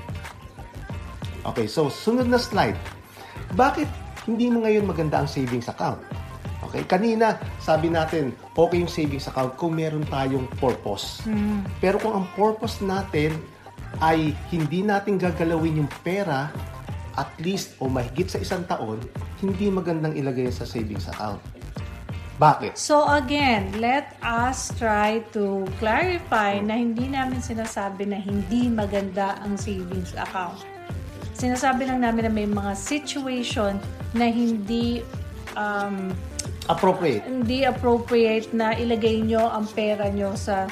Okay, 1.44 1.68
so 1.68 1.92
sunod 1.92 2.32
na 2.32 2.40
slide. 2.40 2.78
Bakit 3.52 3.86
hindi 4.24 4.48
mo 4.48 4.64
ngayon 4.64 4.88
maganda 4.88 5.20
ang 5.20 5.28
savings 5.28 5.68
account? 5.68 6.00
Okay, 6.74 6.90
kanina 6.90 7.38
sabi 7.62 7.86
natin, 7.86 8.34
okay 8.58 8.82
yung 8.82 8.90
savings 8.90 9.30
account 9.30 9.54
kung 9.54 9.78
meron 9.78 10.02
tayong 10.10 10.50
purpose. 10.58 11.22
Pero 11.78 12.02
kung 12.02 12.18
ang 12.18 12.26
purpose 12.34 12.82
natin 12.82 13.38
ay 14.02 14.34
hindi 14.50 14.82
natin 14.82 15.14
gagalawin 15.14 15.86
yung 15.86 15.90
pera 16.02 16.50
at 17.14 17.30
least 17.38 17.78
o 17.78 17.86
mahigit 17.86 18.26
sa 18.26 18.42
isang 18.42 18.66
taon, 18.66 18.98
hindi 19.38 19.70
magandang 19.70 20.18
ilagay 20.18 20.50
sa 20.50 20.66
savings 20.66 21.06
account. 21.06 21.38
Bakit? 22.42 22.74
So 22.74 23.06
again, 23.06 23.78
let 23.78 24.18
us 24.26 24.74
try 24.74 25.22
to 25.30 25.70
clarify 25.78 26.58
na 26.58 26.74
hindi 26.74 27.06
namin 27.06 27.38
sinasabi 27.38 28.10
na 28.10 28.18
hindi 28.18 28.66
maganda 28.66 29.38
ang 29.46 29.54
savings 29.54 30.10
account. 30.18 30.58
Sinasabi 31.38 31.86
lang 31.86 32.02
namin 32.02 32.26
na 32.26 32.32
may 32.34 32.50
mga 32.50 32.74
situation 32.74 33.78
na 34.10 34.26
hindi 34.26 35.06
um, 35.54 36.10
Appropriate. 36.66 37.22
hindi 37.24 37.62
appropriate 37.62 38.48
na 38.50 38.72
ilagay 38.72 39.20
nyo 39.20 39.48
ang 39.48 39.68
pera 39.68 40.08
nyo 40.08 40.32
sa 40.32 40.64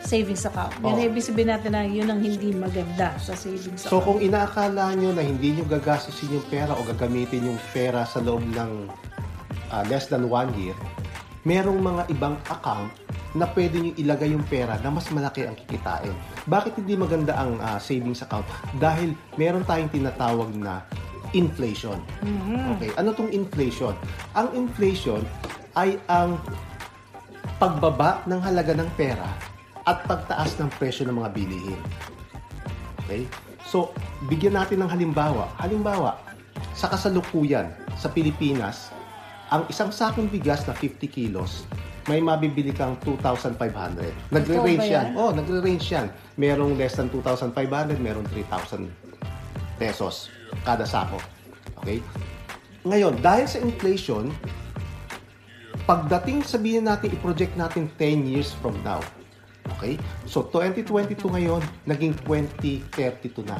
savings 0.00 0.46
account. 0.46 0.70
Yan 0.80 0.96
Oo. 0.96 1.06
ibig 1.10 1.18
sabihin 1.20 1.50
natin 1.50 1.74
na 1.74 1.82
yun 1.82 2.06
ang 2.06 2.22
hindi 2.22 2.54
maganda 2.54 3.18
sa 3.18 3.34
savings 3.34 3.82
So 3.82 3.98
account. 3.98 4.04
kung 4.06 4.18
inaakala 4.22 4.94
nyo 4.94 5.10
na 5.10 5.20
hindi 5.20 5.50
nyo 5.52 5.66
gagastusin 5.66 6.30
yung 6.32 6.46
pera 6.46 6.72
o 6.72 6.80
gagamitin 6.80 7.42
yung 7.44 7.58
pera 7.70 8.06
sa 8.06 8.22
loob 8.22 8.46
ng 8.46 8.86
ah, 9.68 9.82
less 9.84 10.06
than 10.06 10.30
one 10.30 10.54
year, 10.54 10.78
merong 11.42 11.78
mga 11.78 12.02
ibang 12.08 12.38
account 12.46 12.94
na 13.34 13.50
pwede 13.50 13.76
nyo 13.76 13.92
ilagay 13.92 14.30
yung 14.30 14.46
pera 14.46 14.78
na 14.78 14.88
mas 14.88 15.10
malaki 15.10 15.42
ang 15.42 15.58
kikitain. 15.58 16.14
Bakit 16.46 16.78
hindi 16.78 16.94
maganda 16.94 17.34
ang 17.34 17.58
ah, 17.58 17.76
savings 17.76 18.22
account? 18.22 18.46
Dahil 18.72 19.10
meron 19.34 19.66
tayong 19.66 19.90
tinatawag 19.90 20.54
na 20.54 20.86
inflation. 21.32 21.98
Okay, 22.76 22.90
ano 22.94 23.10
tong 23.16 23.30
inflation? 23.32 23.94
Ang 24.36 24.52
inflation 24.54 25.24
ay 25.74 25.98
ang 26.06 26.38
pagbaba 27.56 28.22
ng 28.28 28.40
halaga 28.42 28.76
ng 28.76 28.88
pera 28.94 29.26
at 29.86 30.02
pagtaas 30.04 30.58
ng 30.60 30.68
presyo 30.76 31.08
ng 31.08 31.16
mga 31.16 31.30
bilihin. 31.32 31.80
Okay? 33.06 33.24
So, 33.64 33.94
bigyan 34.26 34.58
natin 34.58 34.82
ng 34.82 34.90
halimbawa. 34.90 35.50
Halimbawa, 35.58 36.18
sa 36.76 36.90
kasalukuyan 36.90 37.70
sa 37.96 38.10
Pilipinas, 38.10 38.92
ang 39.48 39.64
isang 39.70 39.94
sakong 39.94 40.26
bigas 40.26 40.66
na 40.66 40.74
50 40.74 41.06
kilos, 41.06 41.64
may 42.06 42.22
mabibili 42.22 42.70
kang 42.70 42.98
2,500. 43.02 43.58
Nagre-range 44.30 44.86
yan. 44.86 45.14
yan? 45.14 45.18
Oh, 45.18 45.30
nagre-range 45.34 45.86
yan. 45.90 46.06
Merong 46.38 46.78
less 46.78 46.98
than 46.98 47.10
2,500, 47.10 47.98
merong 47.98 48.26
3,000 48.30 48.86
pesos 49.78 50.35
kada 50.62 50.86
sako. 50.86 51.18
Okay? 51.82 52.02
Ngayon, 52.86 53.18
dahil 53.18 53.46
sa 53.50 53.58
inflation, 53.58 54.30
pagdating 55.86 56.46
sabihin 56.46 56.86
natin, 56.86 57.14
i-project 57.14 57.54
natin 57.58 57.90
10 57.98 58.30
years 58.30 58.54
from 58.62 58.74
now. 58.86 59.02
Okay? 59.78 59.98
So, 60.26 60.46
2022 60.50 61.18
ngayon, 61.26 61.62
naging 61.86 62.14
2032 62.22 63.42
na. 63.46 63.58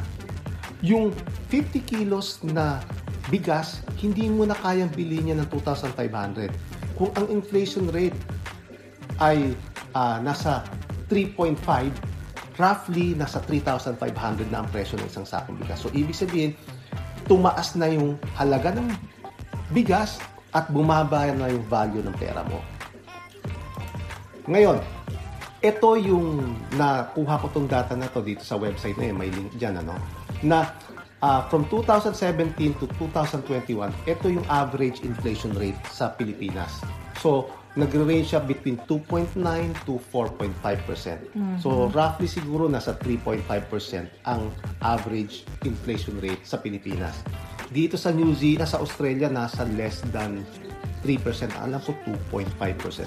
Yung 0.84 1.10
50 1.50 1.82
kilos 1.82 2.38
na 2.46 2.78
bigas, 3.26 3.82
hindi 3.98 4.30
mo 4.30 4.46
na 4.46 4.54
kayang 4.54 4.92
bilhin 4.94 5.32
niya 5.32 5.36
ng 5.42 5.48
2,500. 5.50 6.52
Kung 6.94 7.10
ang 7.18 7.26
inflation 7.28 7.90
rate 7.90 8.16
ay 9.18 9.54
ah, 9.96 10.22
nasa 10.22 10.62
3.5, 11.10 11.58
roughly 12.56 13.12
nasa 13.12 13.40
3,500 13.44 14.48
na 14.48 14.64
ang 14.64 14.68
presyo 14.72 14.96
ng 15.00 15.08
isang 15.08 15.28
sakong 15.28 15.58
bigas. 15.60 15.82
So, 15.82 15.92
ibig 15.92 16.16
sabihin, 16.16 16.56
tumaas 17.26 17.74
na 17.74 17.90
yung 17.90 18.14
halaga 18.38 18.74
ng 18.74 18.88
bigas 19.74 20.22
at 20.54 20.70
bumaba 20.70 21.28
na 21.34 21.50
yung 21.50 21.66
value 21.66 22.02
ng 22.02 22.16
pera 22.16 22.46
mo. 22.46 22.62
Ngayon, 24.46 24.78
ito 25.60 25.88
yung 25.98 26.54
nakuha 26.78 27.42
ko 27.42 27.46
tong 27.50 27.66
data 27.66 27.98
na 27.98 28.06
to 28.06 28.22
dito 28.22 28.46
sa 28.46 28.54
website 28.54 28.94
na 28.96 29.10
yun, 29.10 29.16
may 29.18 29.30
link 29.34 29.50
dyan, 29.58 29.82
ano, 29.82 29.98
na 30.46 30.70
ah, 31.20 31.42
from 31.50 31.66
2017 31.68 32.78
to 32.78 32.86
2021, 32.94 33.90
ito 34.06 34.26
yung 34.30 34.46
average 34.46 35.02
inflation 35.02 35.50
rate 35.58 35.78
sa 35.90 36.14
Pilipinas. 36.14 36.70
So, 37.18 37.50
nagre-range 37.76 38.32
siya 38.32 38.40
between 38.40 38.80
2.9 38.88 39.36
to 39.84 40.00
4.5%. 40.08 41.60
So, 41.60 41.92
roughly 41.92 42.24
siguro 42.26 42.66
nasa 42.66 42.96
3.5% 42.96 43.44
ang 44.24 44.48
average 44.80 45.44
inflation 45.68 46.16
rate 46.18 46.40
sa 46.42 46.56
Pilipinas. 46.56 47.20
Dito 47.68 48.00
sa 48.00 48.10
New 48.10 48.32
Zealand, 48.32 48.72
sa 48.72 48.80
Australia, 48.80 49.28
nasa 49.28 49.68
less 49.76 50.00
than 50.08 50.40
3%. 51.04 51.52
Alam 51.60 51.78
ko 51.84 51.92
2.5% 52.32 52.56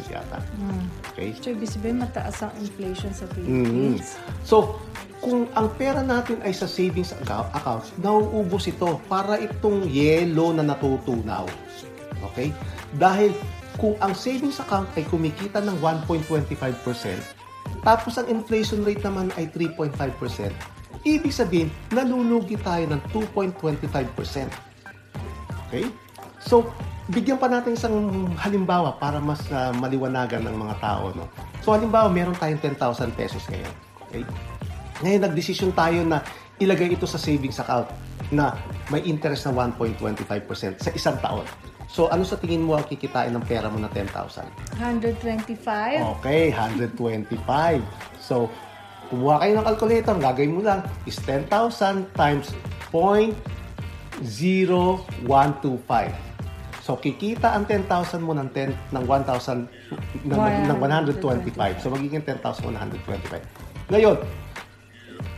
yata. 0.07 0.39
Okay? 1.11 1.33
So, 1.41 1.49
ibig 1.51 1.67
sabihin, 1.67 1.99
mataas 1.99 2.45
ang 2.45 2.53
inflation 2.61 3.09
sa 3.11 3.25
Mm. 3.25 3.33
Philippines. 3.33 4.15
So, 4.45 4.77
kung 5.19 5.51
ang 5.51 5.67
pera 5.75 5.99
natin 5.99 6.39
ay 6.45 6.55
sa 6.55 6.63
savings 6.63 7.11
account, 7.11 7.51
account 7.51 7.83
nauubos 7.99 8.69
ito 8.69 9.01
para 9.11 9.35
itong 9.35 9.83
yellow 9.89 10.55
na 10.55 10.63
natutunaw. 10.63 11.43
Okay? 12.31 12.55
Dahil 12.95 13.33
kung 13.79 13.95
ang 14.03 14.11
savings 14.11 14.59
account 14.59 14.91
ay 14.99 15.07
kumikita 15.07 15.63
ng 15.63 15.79
1.25%, 15.79 17.39
tapos 17.81 18.19
ang 18.19 18.27
inflation 18.27 18.83
rate 18.83 19.01
naman 19.07 19.31
ay 19.39 19.47
3.5%, 19.55 20.51
ibig 21.07 21.31
sabihin, 21.31 21.71
nalulugi 21.95 22.59
tayo 22.59 22.83
ng 22.91 23.01
2.25%. 23.15 24.51
Okay? 25.67 25.87
So, 26.43 26.67
bigyan 27.07 27.39
pa 27.39 27.47
natin 27.47 27.79
isang 27.79 28.27
halimbawa 28.35 28.99
para 28.99 29.23
mas 29.23 29.39
ah, 29.49 29.71
maliwanagan 29.71 30.43
ng 30.43 30.55
mga 30.59 30.75
tao. 30.83 31.15
No? 31.15 31.25
So, 31.63 31.71
halimbawa, 31.71 32.11
meron 32.11 32.35
tayong 32.35 32.59
10,000 32.59 33.15
pesos 33.15 33.47
ngayon. 33.47 33.73
Okay? 34.07 34.23
Ngayon, 34.99 35.21
nagdesisyon 35.23 35.71
tayo 35.71 36.03
na 36.03 36.19
ilagay 36.59 36.91
ito 36.91 37.07
sa 37.07 37.15
savings 37.15 37.63
account 37.63 37.87
na 38.29 38.51
may 38.91 38.99
interest 39.07 39.47
na 39.47 39.55
1.25% 39.55 40.83
sa 40.83 40.91
isang 40.91 41.15
taon. 41.23 41.47
So, 41.89 42.05
ano 42.13 42.21
sa 42.21 42.37
tingin 42.37 42.61
mo 42.61 42.77
ang 42.77 42.85
kikitain 42.85 43.33
ng 43.33 43.41
pera 43.49 43.65
mo 43.65 43.81
na 43.81 43.89
10,000? 43.89 44.45
125? 44.77 46.21
Okay, 46.21 46.53
125. 46.53 47.81
So, 48.21 48.45
kumuha 49.09 49.41
kayo 49.41 49.57
ng 49.57 49.65
calculator, 49.65 50.13
gagawin 50.21 50.53
mo 50.53 50.61
lang 50.61 50.85
is 51.09 51.17
10,000 51.25 51.49
times 52.13 52.53
0.0125. 52.93 54.21
So, 56.85 56.93
kikita 56.93 57.57
ang 57.57 57.65
10,000 57.65 58.21
mo 58.21 58.37
ng 58.37 58.53
10 58.53 58.69
ng 58.93 59.03
1,000 59.09 60.29
ng, 60.29 60.41
ng 60.69 60.77
125. 60.77 61.81
So, 61.81 61.89
magiging 61.89 62.21
10,125. 62.21 63.89
Ngayon, 63.89 64.21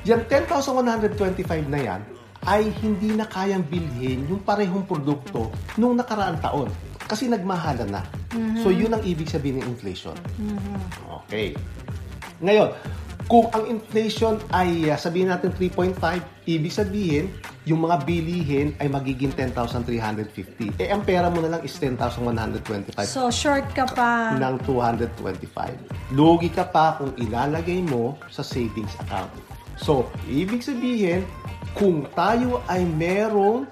yung 0.04 0.28
10,125 0.28 1.16
na 1.72 1.80
yan 1.80 2.04
ay 2.44 2.74
hindi 2.82 3.14
na 3.14 3.26
kayang 3.26 3.62
bilhin 3.64 4.26
yung 4.26 4.42
parehong 4.42 4.84
produkto 4.84 5.50
nung 5.76 5.94
nakaraang 5.94 6.42
taon. 6.42 6.70
Kasi 7.06 7.28
nagmahalan 7.28 7.92
na. 7.92 8.02
So, 8.64 8.72
yun 8.72 8.96
ang 8.96 9.04
ibig 9.04 9.28
sabihin 9.28 9.60
ng 9.60 9.68
inflation. 9.68 10.16
Okay. 11.28 11.52
Ngayon, 12.40 12.72
kung 13.28 13.52
ang 13.52 13.68
inflation 13.68 14.40
ay 14.50 14.88
uh, 14.88 14.96
sabihin 14.96 15.30
natin 15.30 15.52
3.5, 15.54 15.96
ibig 16.48 16.72
sabihin, 16.72 17.28
yung 17.64 17.86
mga 17.86 18.02
bilihin 18.02 18.74
ay 18.82 18.90
magiging 18.90 19.30
10,350. 19.38 20.82
Eh, 20.82 20.90
ang 20.90 21.06
pera 21.06 21.30
mo 21.30 21.40
na 21.40 21.56
lang 21.56 21.62
is 21.62 21.76
10,125 21.78 23.06
So, 23.06 23.30
short 23.30 23.70
ka 23.72 23.86
pa. 23.86 24.34
ng 24.34 24.56
225. 24.66 25.14
Lugi 26.12 26.50
ka 26.50 26.66
pa 26.66 26.98
kung 26.98 27.14
ilalagay 27.16 27.86
mo 27.86 28.18
sa 28.28 28.42
savings 28.42 28.96
account. 29.00 29.30
So, 29.78 30.10
ibig 30.26 30.66
sabihin, 30.66 31.24
kung 31.74 32.04
tayo 32.12 32.60
ay 32.66 32.84
merong 32.84 33.66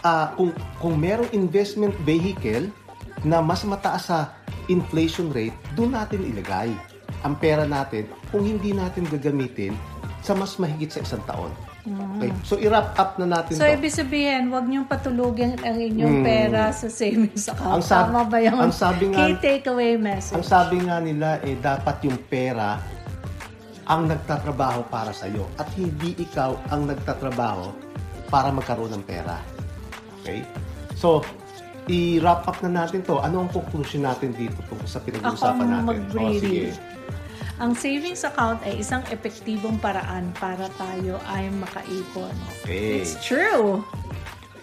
ah, 0.00 0.32
kung 0.34 0.52
kung 0.76 0.94
merong 0.96 1.30
investment 1.32 1.94
vehicle 2.02 2.68
na 3.22 3.40
mas 3.40 3.64
mataas 3.64 4.08
sa 4.08 4.18
inflation 4.66 5.28
rate, 5.30 5.56
doon 5.72 5.92
natin 5.92 6.24
ilagay 6.24 6.72
ang 7.20 7.36
pera 7.36 7.64
natin 7.64 8.04
kung 8.28 8.44
hindi 8.44 8.72
natin 8.72 9.08
gagamitin 9.08 9.72
sa 10.20 10.32
mas 10.32 10.56
mahigit 10.56 10.88
sa 10.88 11.00
isang 11.00 11.24
taon. 11.24 11.52
Okay? 11.84 12.32
So, 12.40 12.56
i-wrap 12.56 12.96
up 12.96 13.20
na 13.20 13.28
natin 13.28 13.60
So, 13.60 13.64
to. 13.64 13.68
ibig 13.70 13.92
sabihin, 13.92 14.48
huwag 14.48 14.64
niyong 14.64 14.88
patulugin 14.88 15.60
ang 15.60 15.76
inyong 15.76 16.24
pera 16.24 16.72
sa 16.72 16.88
savings 16.88 17.44
account. 17.44 17.60
Hmm. 17.60 17.76
Ang 17.76 17.84
sab- 17.84 18.08
Tama 18.08 18.24
ba 18.24 18.38
yung 18.40 18.56
ang 18.56 18.72
sabi 18.72 19.12
nga- 19.12 19.20
key 19.20 19.32
takeaway 19.36 20.00
message? 20.00 20.32
Ang 20.32 20.46
sabi 20.48 20.80
nga 20.80 20.96
nila, 20.96 21.44
eh, 21.44 21.60
dapat 21.60 21.96
yung 22.02 22.16
pera 22.24 22.80
ang 23.84 24.08
nagtatrabaho 24.08 24.88
para 24.88 25.12
sa 25.12 25.28
iyo 25.28 25.44
at 25.60 25.68
hindi 25.76 26.16
ikaw 26.16 26.56
ang 26.72 26.88
nagtatrabaho 26.88 27.72
para 28.32 28.48
magkaroon 28.48 28.96
ng 28.96 29.04
pera. 29.04 29.38
Okay? 30.20 30.40
So, 30.96 31.20
i-wrap 31.88 32.48
up 32.48 32.58
na 32.64 32.84
natin 32.84 33.04
to. 33.04 33.20
Ano 33.20 33.44
ang 33.44 33.50
conclusion 33.52 34.08
natin 34.08 34.32
dito 34.32 34.56
tungkol 34.72 34.88
sa 34.88 35.00
pinag-uusapan 35.04 35.64
Ako 35.68 35.68
natin? 35.68 35.84
mag-brief. 35.84 36.40
O, 36.40 36.40
sige. 36.40 36.64
Ang 37.62 37.72
savings 37.78 38.26
account 38.26 38.58
ay 38.66 38.82
isang 38.82 39.04
epektibong 39.14 39.78
paraan 39.78 40.34
para 40.42 40.66
tayo 40.74 41.22
ay 41.30 41.52
makaipon. 41.54 42.34
Okay. 42.64 43.04
It's 43.04 43.14
true. 43.22 43.84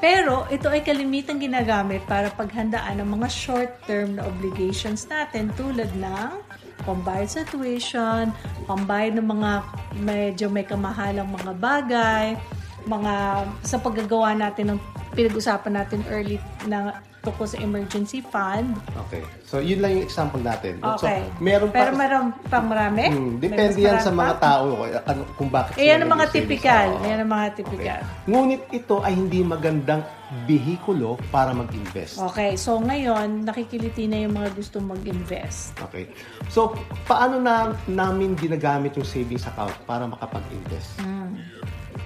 Pero 0.02 0.50
ito 0.50 0.68
ay 0.68 0.82
kalimitang 0.82 1.38
ginagamit 1.38 2.02
para 2.10 2.34
paghandaan 2.34 3.00
ng 3.00 3.10
mga 3.22 3.30
short-term 3.30 4.18
na 4.18 4.26
obligations 4.26 5.06
natin 5.06 5.54
tulad 5.54 5.88
ng 5.94 6.42
pambayad 6.84 7.30
sa 7.30 7.41
tuition, 7.48 8.34
pambayad 8.65 9.17
ng 9.17 9.28
mga 9.28 9.52
medyo 10.02 10.46
may 10.50 10.65
kamahalang 10.65 11.30
mga 11.30 11.54
bagay, 11.58 12.26
mga 12.86 13.46
sa 13.62 13.78
paggagawa 13.78 14.34
natin 14.34 14.76
ng 14.76 14.80
pinag-usapan 15.13 15.84
natin 15.84 16.02
early 16.10 16.41
na 16.65 17.04
tungkol 17.22 17.46
sa 17.46 17.58
emergency 17.62 18.20
fund. 18.26 18.74
Okay. 19.08 19.22
So, 19.46 19.62
yun 19.62 19.78
lang 19.78 19.94
yung 19.94 20.06
example 20.06 20.42
natin. 20.42 20.82
Okay. 20.98 21.22
So, 21.22 21.38
meron 21.38 21.70
pa... 21.70 21.86
Pero 21.86 21.92
meron 21.94 22.26
pang 22.50 22.66
marami? 22.66 23.14
Hmm, 23.14 23.38
depende 23.38 23.78
yan 23.78 24.02
sa 24.02 24.10
pa? 24.10 24.18
mga 24.18 24.34
tao 24.42 24.66
ano, 25.06 25.22
kung 25.38 25.50
bakit 25.54 25.78
Eh, 25.78 25.86
sila 25.86 25.90
yan 25.94 26.00
ang 26.02 26.10
mga 26.10 26.26
nag-savings. 26.26 26.50
typical. 26.50 26.88
Oo. 26.90 27.06
Yan 27.06 27.20
ang 27.22 27.32
mga 27.32 27.48
typical. 27.54 28.00
Okay. 28.02 28.26
Ngunit 28.26 28.62
ito 28.74 28.96
ay 29.06 29.14
hindi 29.14 29.40
magandang 29.46 30.02
bihikulo 30.48 31.20
para 31.30 31.52
mag-invest. 31.52 32.18
Okay, 32.32 32.56
so 32.56 32.80
ngayon, 32.80 33.44
nakikiliti 33.44 34.08
na 34.08 34.24
yung 34.24 34.34
mga 34.34 34.50
gusto 34.56 34.82
mag-invest. 34.82 35.78
Okay. 35.92 36.10
So, 36.48 36.74
paano 37.06 37.38
na 37.38 37.76
namin 37.86 38.34
ginagamit 38.34 38.98
yung 38.98 39.06
savings 39.06 39.46
account 39.46 39.76
para 39.86 40.08
makapag-invest? 40.08 40.98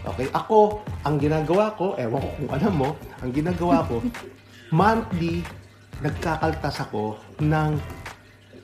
Okay. 0.06 0.28
Ako, 0.34 0.84
ang 1.01 1.15
ginagawa 1.17 1.73
ko, 1.73 1.95
ewan 1.95 2.19
ko 2.19 2.30
kung 2.36 2.51
alam 2.51 2.73
mo, 2.75 2.89
ang 3.21 3.32
ginagawa 3.32 3.82
ko, 3.86 4.01
monthly, 4.73 5.45
nagkakaltas 6.01 6.82
ako 6.82 7.19
ng 7.41 7.78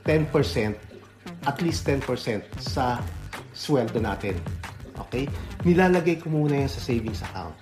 10%, 0.06 0.74
at 1.46 1.58
least 1.62 1.86
10% 1.86 2.42
sa 2.58 2.98
sweldo 3.54 4.02
natin. 4.02 4.38
Okay? 5.08 5.30
Nilalagay 5.66 6.22
ko 6.22 6.34
muna 6.34 6.66
yan 6.66 6.72
sa 6.72 6.82
savings 6.82 7.22
account. 7.22 7.54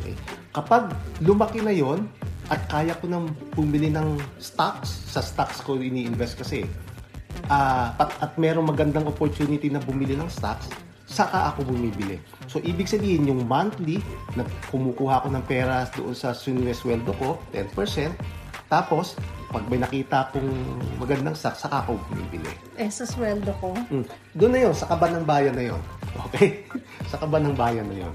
Okay? 0.00 0.14
Kapag 0.54 0.94
lumaki 1.22 1.58
na 1.62 1.74
yon 1.74 2.06
at 2.52 2.60
kaya 2.68 2.94
ko 3.00 3.08
nang 3.08 3.32
bumili 3.56 3.88
ng 3.90 4.20
stocks, 4.38 4.92
sa 5.10 5.24
stocks 5.24 5.64
ko 5.64 5.80
ini-invest 5.80 6.38
kasi, 6.38 6.68
ah, 7.48 7.96
at, 7.98 8.10
at 8.20 8.32
merong 8.36 8.70
magandang 8.70 9.08
opportunity 9.08 9.72
na 9.72 9.80
bumili 9.82 10.14
ng 10.14 10.28
stocks, 10.28 10.68
saka 11.04 11.52
ako 11.52 11.68
bumibili. 11.72 12.16
So, 12.48 12.60
ibig 12.64 12.88
sabihin, 12.88 13.28
yung 13.28 13.44
monthly, 13.44 14.00
na 14.34 14.44
kumukuha 14.72 15.24
ko 15.24 15.28
ng 15.28 15.44
pera 15.44 15.84
doon 15.92 16.16
sa 16.16 16.32
sinuwesweldo 16.32 17.12
ko, 17.20 17.40
10%, 17.52 18.16
tapos, 18.68 19.14
pag 19.52 19.62
may 19.70 19.78
nakita 19.78 20.34
kong 20.34 20.50
magandang 20.98 21.36
stock, 21.36 21.54
saka 21.54 21.86
ako 21.86 22.00
bumibili. 22.10 22.50
Eh, 22.74 22.90
sa 22.90 23.06
sweldo 23.06 23.54
ko. 23.62 23.70
Mm. 23.92 24.06
Doon 24.34 24.50
na 24.50 24.60
yon 24.66 24.74
sa 24.74 24.90
kaban 24.90 25.14
ng 25.14 25.26
bayan 25.28 25.54
na 25.54 25.64
yon. 25.70 25.82
Okay? 26.30 26.62
sa 27.10 27.18
kaban 27.18 27.42
ng 27.42 27.56
bayan 27.58 27.86
na 27.90 28.06
yon. 28.06 28.14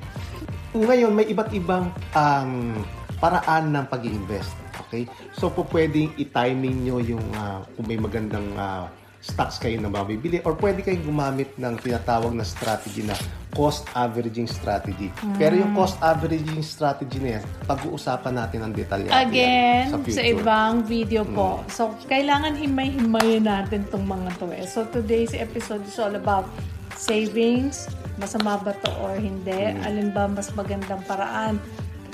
Ngayon, 0.72 1.12
may 1.12 1.28
iba't 1.28 1.52
ibang 1.52 1.92
um, 2.16 2.80
paraan 3.20 3.76
ng 3.76 3.86
pag 3.92 4.04
invest 4.08 4.56
Okay? 4.90 5.06
So, 5.38 5.54
po 5.54 5.70
pwedeng 5.70 6.18
i-timing 6.18 6.82
nyo 6.82 6.98
yung 6.98 7.22
uh, 7.38 7.62
kung 7.78 7.86
may 7.86 8.02
magandang 8.02 8.50
uh, 8.58 8.90
stocks 9.20 9.60
kayo 9.60 9.76
na 9.84 9.92
mabibili 9.92 10.40
or 10.48 10.56
pwede 10.56 10.80
kayong 10.80 11.04
gumamit 11.04 11.52
ng 11.60 11.76
tinatawag 11.84 12.32
na 12.32 12.48
strategy 12.48 13.04
na 13.04 13.16
cost 13.52 13.84
averaging 13.92 14.48
strategy. 14.48 15.12
Mm. 15.20 15.36
Pero 15.36 15.54
yung 15.60 15.76
cost 15.76 16.00
averaging 16.00 16.64
strategy 16.64 17.20
na 17.20 17.30
yan, 17.40 17.44
pag-uusapan 17.68 18.34
natin 18.40 18.60
ng 18.64 18.72
detalye. 18.72 19.12
Again, 19.12 19.92
sa, 19.92 19.98
sa 20.08 20.24
ibang 20.24 20.88
video 20.88 21.28
po. 21.28 21.60
Mm. 21.60 21.68
So, 21.68 21.92
kailangan 22.08 22.56
himay-himayin 22.56 23.44
natin 23.44 23.84
tong 23.92 24.08
mga 24.08 24.40
to 24.40 24.48
eh. 24.56 24.64
So, 24.64 24.88
today's 24.88 25.36
episode 25.36 25.84
is 25.84 26.00
all 26.00 26.16
about 26.16 26.48
savings, 26.96 27.92
masama 28.16 28.56
ba 28.64 28.72
to 28.72 28.92
or 29.04 29.20
hindi, 29.20 29.76
mm. 29.76 29.84
alin 29.84 30.16
ba 30.16 30.32
mas 30.32 30.48
magandang 30.56 31.04
paraan 31.04 31.60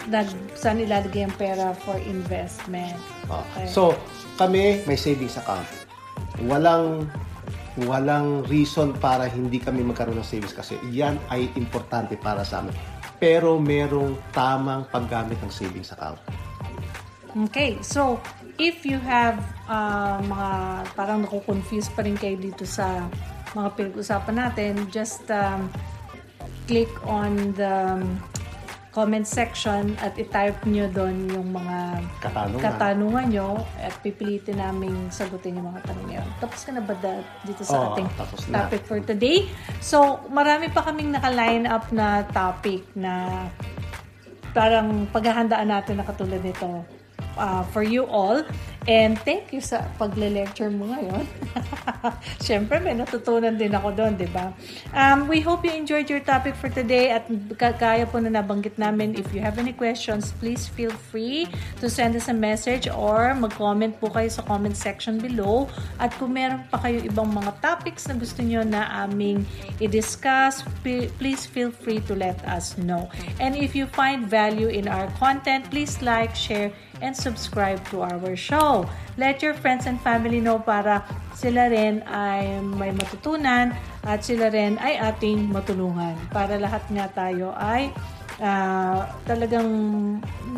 nag, 0.09 0.29
saan 0.53 0.81
ilalagay 0.81 1.25
ang 1.25 1.35
pera 1.37 1.73
for 1.85 1.97
investment. 2.05 2.97
Okay. 3.25 3.65
So, 3.69 3.97
kami 4.37 4.85
may 4.85 4.97
savings 4.97 5.37
account. 5.37 5.84
Walang 6.43 7.07
walang 7.83 8.47
reason 8.47 8.95
para 8.95 9.27
hindi 9.27 9.59
kami 9.59 9.83
magkaroon 9.83 10.15
ng 10.15 10.27
savings 10.27 10.55
kasi 10.55 10.79
yan 10.87 11.19
ay 11.27 11.51
importante 11.59 12.15
para 12.15 12.47
sa 12.47 12.63
amin. 12.63 12.71
Pero 13.19 13.59
merong 13.59 14.15
tamang 14.31 14.87
paggamit 14.87 15.39
ng 15.43 15.51
savings 15.51 15.91
account. 15.91 16.19
Okay, 17.51 17.75
so 17.83 18.15
if 18.55 18.87
you 18.87 18.95
have 19.03 19.35
uh, 19.67 20.23
mga 20.23 20.49
parang 20.95 21.27
nakukonfuse 21.27 21.91
pa 21.91 22.07
rin 22.07 22.15
kayo 22.15 22.39
dito 22.39 22.63
sa 22.63 23.11
mga 23.51 23.75
pinag-usapan 23.75 24.35
natin, 24.39 24.73
just 24.87 25.27
um, 25.27 25.67
click 26.63 26.91
on 27.03 27.51
the 27.59 27.99
comment 28.95 29.27
section 29.27 29.91
at 29.99 30.15
i-type 30.15 30.55
nyo 30.63 30.88
doon 30.88 31.27
yung 31.27 31.51
mga 31.51 31.99
katanungan. 32.23 32.63
katanungan 32.63 33.25
nyo 33.27 33.49
at 33.84 33.91
pipilitin 33.99 34.55
namin 34.55 35.12
sagutin 35.12 35.60
yung 35.60 35.67
mga 35.67 35.84
tanong 35.84 36.08
nyo. 36.15 36.23
Tapos 36.39 36.63
ka 36.63 36.71
na 36.71 36.79
ba 36.79 36.95
da- 37.03 37.27
dito 37.43 37.67
sa 37.67 37.75
Oo, 37.75 37.99
ating 37.99 38.08
topic 38.47 38.81
for 38.88 39.03
today? 39.03 39.51
So, 39.84 40.23
marami 40.31 40.71
pa 40.71 40.88
kaming 40.88 41.12
naka-line 41.12 41.67
up 41.67 41.91
na 41.91 42.23
topic 42.31 42.88
na 42.95 43.45
parang 44.55 45.12
paghahandaan 45.12 45.67
natin 45.67 45.99
na 45.99 46.08
katulad 46.08 46.39
nito 46.39 46.88
uh, 47.36 47.63
for 47.75 47.84
you 47.84 48.08
all. 48.08 48.47
And 48.85 49.17
thank 49.25 49.49
you 49.49 49.65
sa 49.65 49.89
pagle-lecture 49.97 50.69
mo 50.69 50.93
ngayon. 50.93 51.25
Siyempre, 52.45 52.77
may 52.77 52.93
natutunan 52.93 53.57
din 53.57 53.73
ako 53.73 53.97
doon, 53.97 54.13
di 54.13 54.29
ba? 54.29 54.53
Um, 54.93 55.25
we 55.25 55.41
hope 55.41 55.65
you 55.65 55.73
enjoyed 55.73 56.05
your 56.05 56.21
topic 56.21 56.53
for 56.53 56.69
today 56.69 57.09
at 57.09 57.25
kaya 57.57 58.05
po 58.05 58.21
na 58.21 58.29
nabanggit 58.29 58.77
namin. 58.77 59.17
If 59.17 59.33
you 59.33 59.41
have 59.41 59.57
any 59.57 59.73
questions, 59.73 60.29
please 60.37 60.69
feel 60.69 60.93
free 60.93 61.49
to 61.81 61.89
send 61.89 62.13
us 62.13 62.29
a 62.29 62.37
message 62.37 62.85
or 62.85 63.33
mag-comment 63.33 63.97
po 63.97 64.13
kayo 64.13 64.29
sa 64.29 64.45
comment 64.45 64.77
section 64.77 65.17
below. 65.17 65.65
At 65.97 66.13
kung 66.21 66.37
meron 66.37 66.69
pa 66.69 66.77
kayo 66.85 67.01
ibang 67.01 67.33
mga 67.33 67.57
topics 67.65 68.05
na 68.05 68.13
gusto 68.13 68.45
nyo 68.45 68.61
na 68.61 68.85
aming 69.01 69.49
i-discuss, 69.81 70.61
please 71.17 71.49
feel 71.49 71.73
free 71.73 72.05
to 72.05 72.13
let 72.13 72.37
us 72.45 72.77
know. 72.77 73.09
And 73.41 73.57
if 73.57 73.73
you 73.73 73.89
find 73.89 74.29
value 74.29 74.69
in 74.69 74.85
our 74.85 75.09
content, 75.17 75.73
please 75.73 76.05
like, 76.05 76.37
share, 76.37 76.69
and 77.01 77.15
subscribe 77.15 77.83
to 77.89 78.05
our 78.05 78.35
show. 78.35 78.74
Let 79.15 79.39
your 79.39 79.55
friends 79.55 79.88
and 79.88 79.95
family 80.03 80.43
know 80.43 80.59
para 80.59 81.07
sila 81.35 81.71
rin 81.71 82.03
ay 82.03 82.59
may 82.63 82.91
matutunan 82.91 83.71
at 84.03 84.19
sila 84.23 84.51
rin 84.51 84.75
ay 84.83 84.99
ating 84.99 85.51
matulungan. 85.51 86.19
Para 86.35 86.59
lahat 86.59 86.83
nga 86.91 87.07
tayo 87.11 87.55
ay 87.55 87.95
uh, 88.39 89.07
talagang 89.23 89.69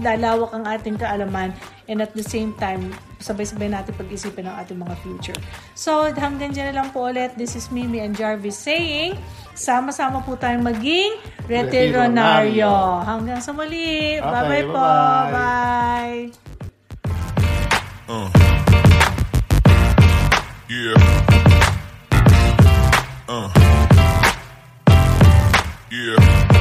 lalawak 0.01 0.53
ang 0.53 0.65
ating 0.65 0.97
kaalaman 0.97 1.53
and 1.89 2.01
at 2.01 2.13
the 2.13 2.25
same 2.25 2.53
time, 2.57 2.93
sabay-sabay 3.17 3.71
natin 3.71 3.95
pag-isipin 3.95 4.45
ang 4.45 4.59
ating 4.61 4.77
mga 4.77 4.95
future. 5.01 5.39
So, 5.73 6.11
hanggang 6.13 6.53
dyan 6.53 6.73
na 6.73 6.83
lang 6.83 6.89
po 6.91 7.07
ulit. 7.09 7.33
This 7.39 7.55
is 7.55 7.71
Mimi 7.71 8.03
and 8.03 8.13
Jarvis 8.13 8.59
saying, 8.59 9.17
sama-sama 9.55 10.21
po 10.21 10.35
tayong 10.35 10.67
maging 10.67 11.17
retironaryo. 11.47 13.01
Hanggang 13.07 13.39
sa 13.39 13.55
muli. 13.55 14.19
Okay, 14.19 14.25
bye-bye 14.25 14.65
po. 14.67 14.87
Bye. 15.31 16.56
Uh. 18.09 18.29
Yeah. 20.69 20.93
Uh. 23.27 23.51
Yeah. 25.91 26.56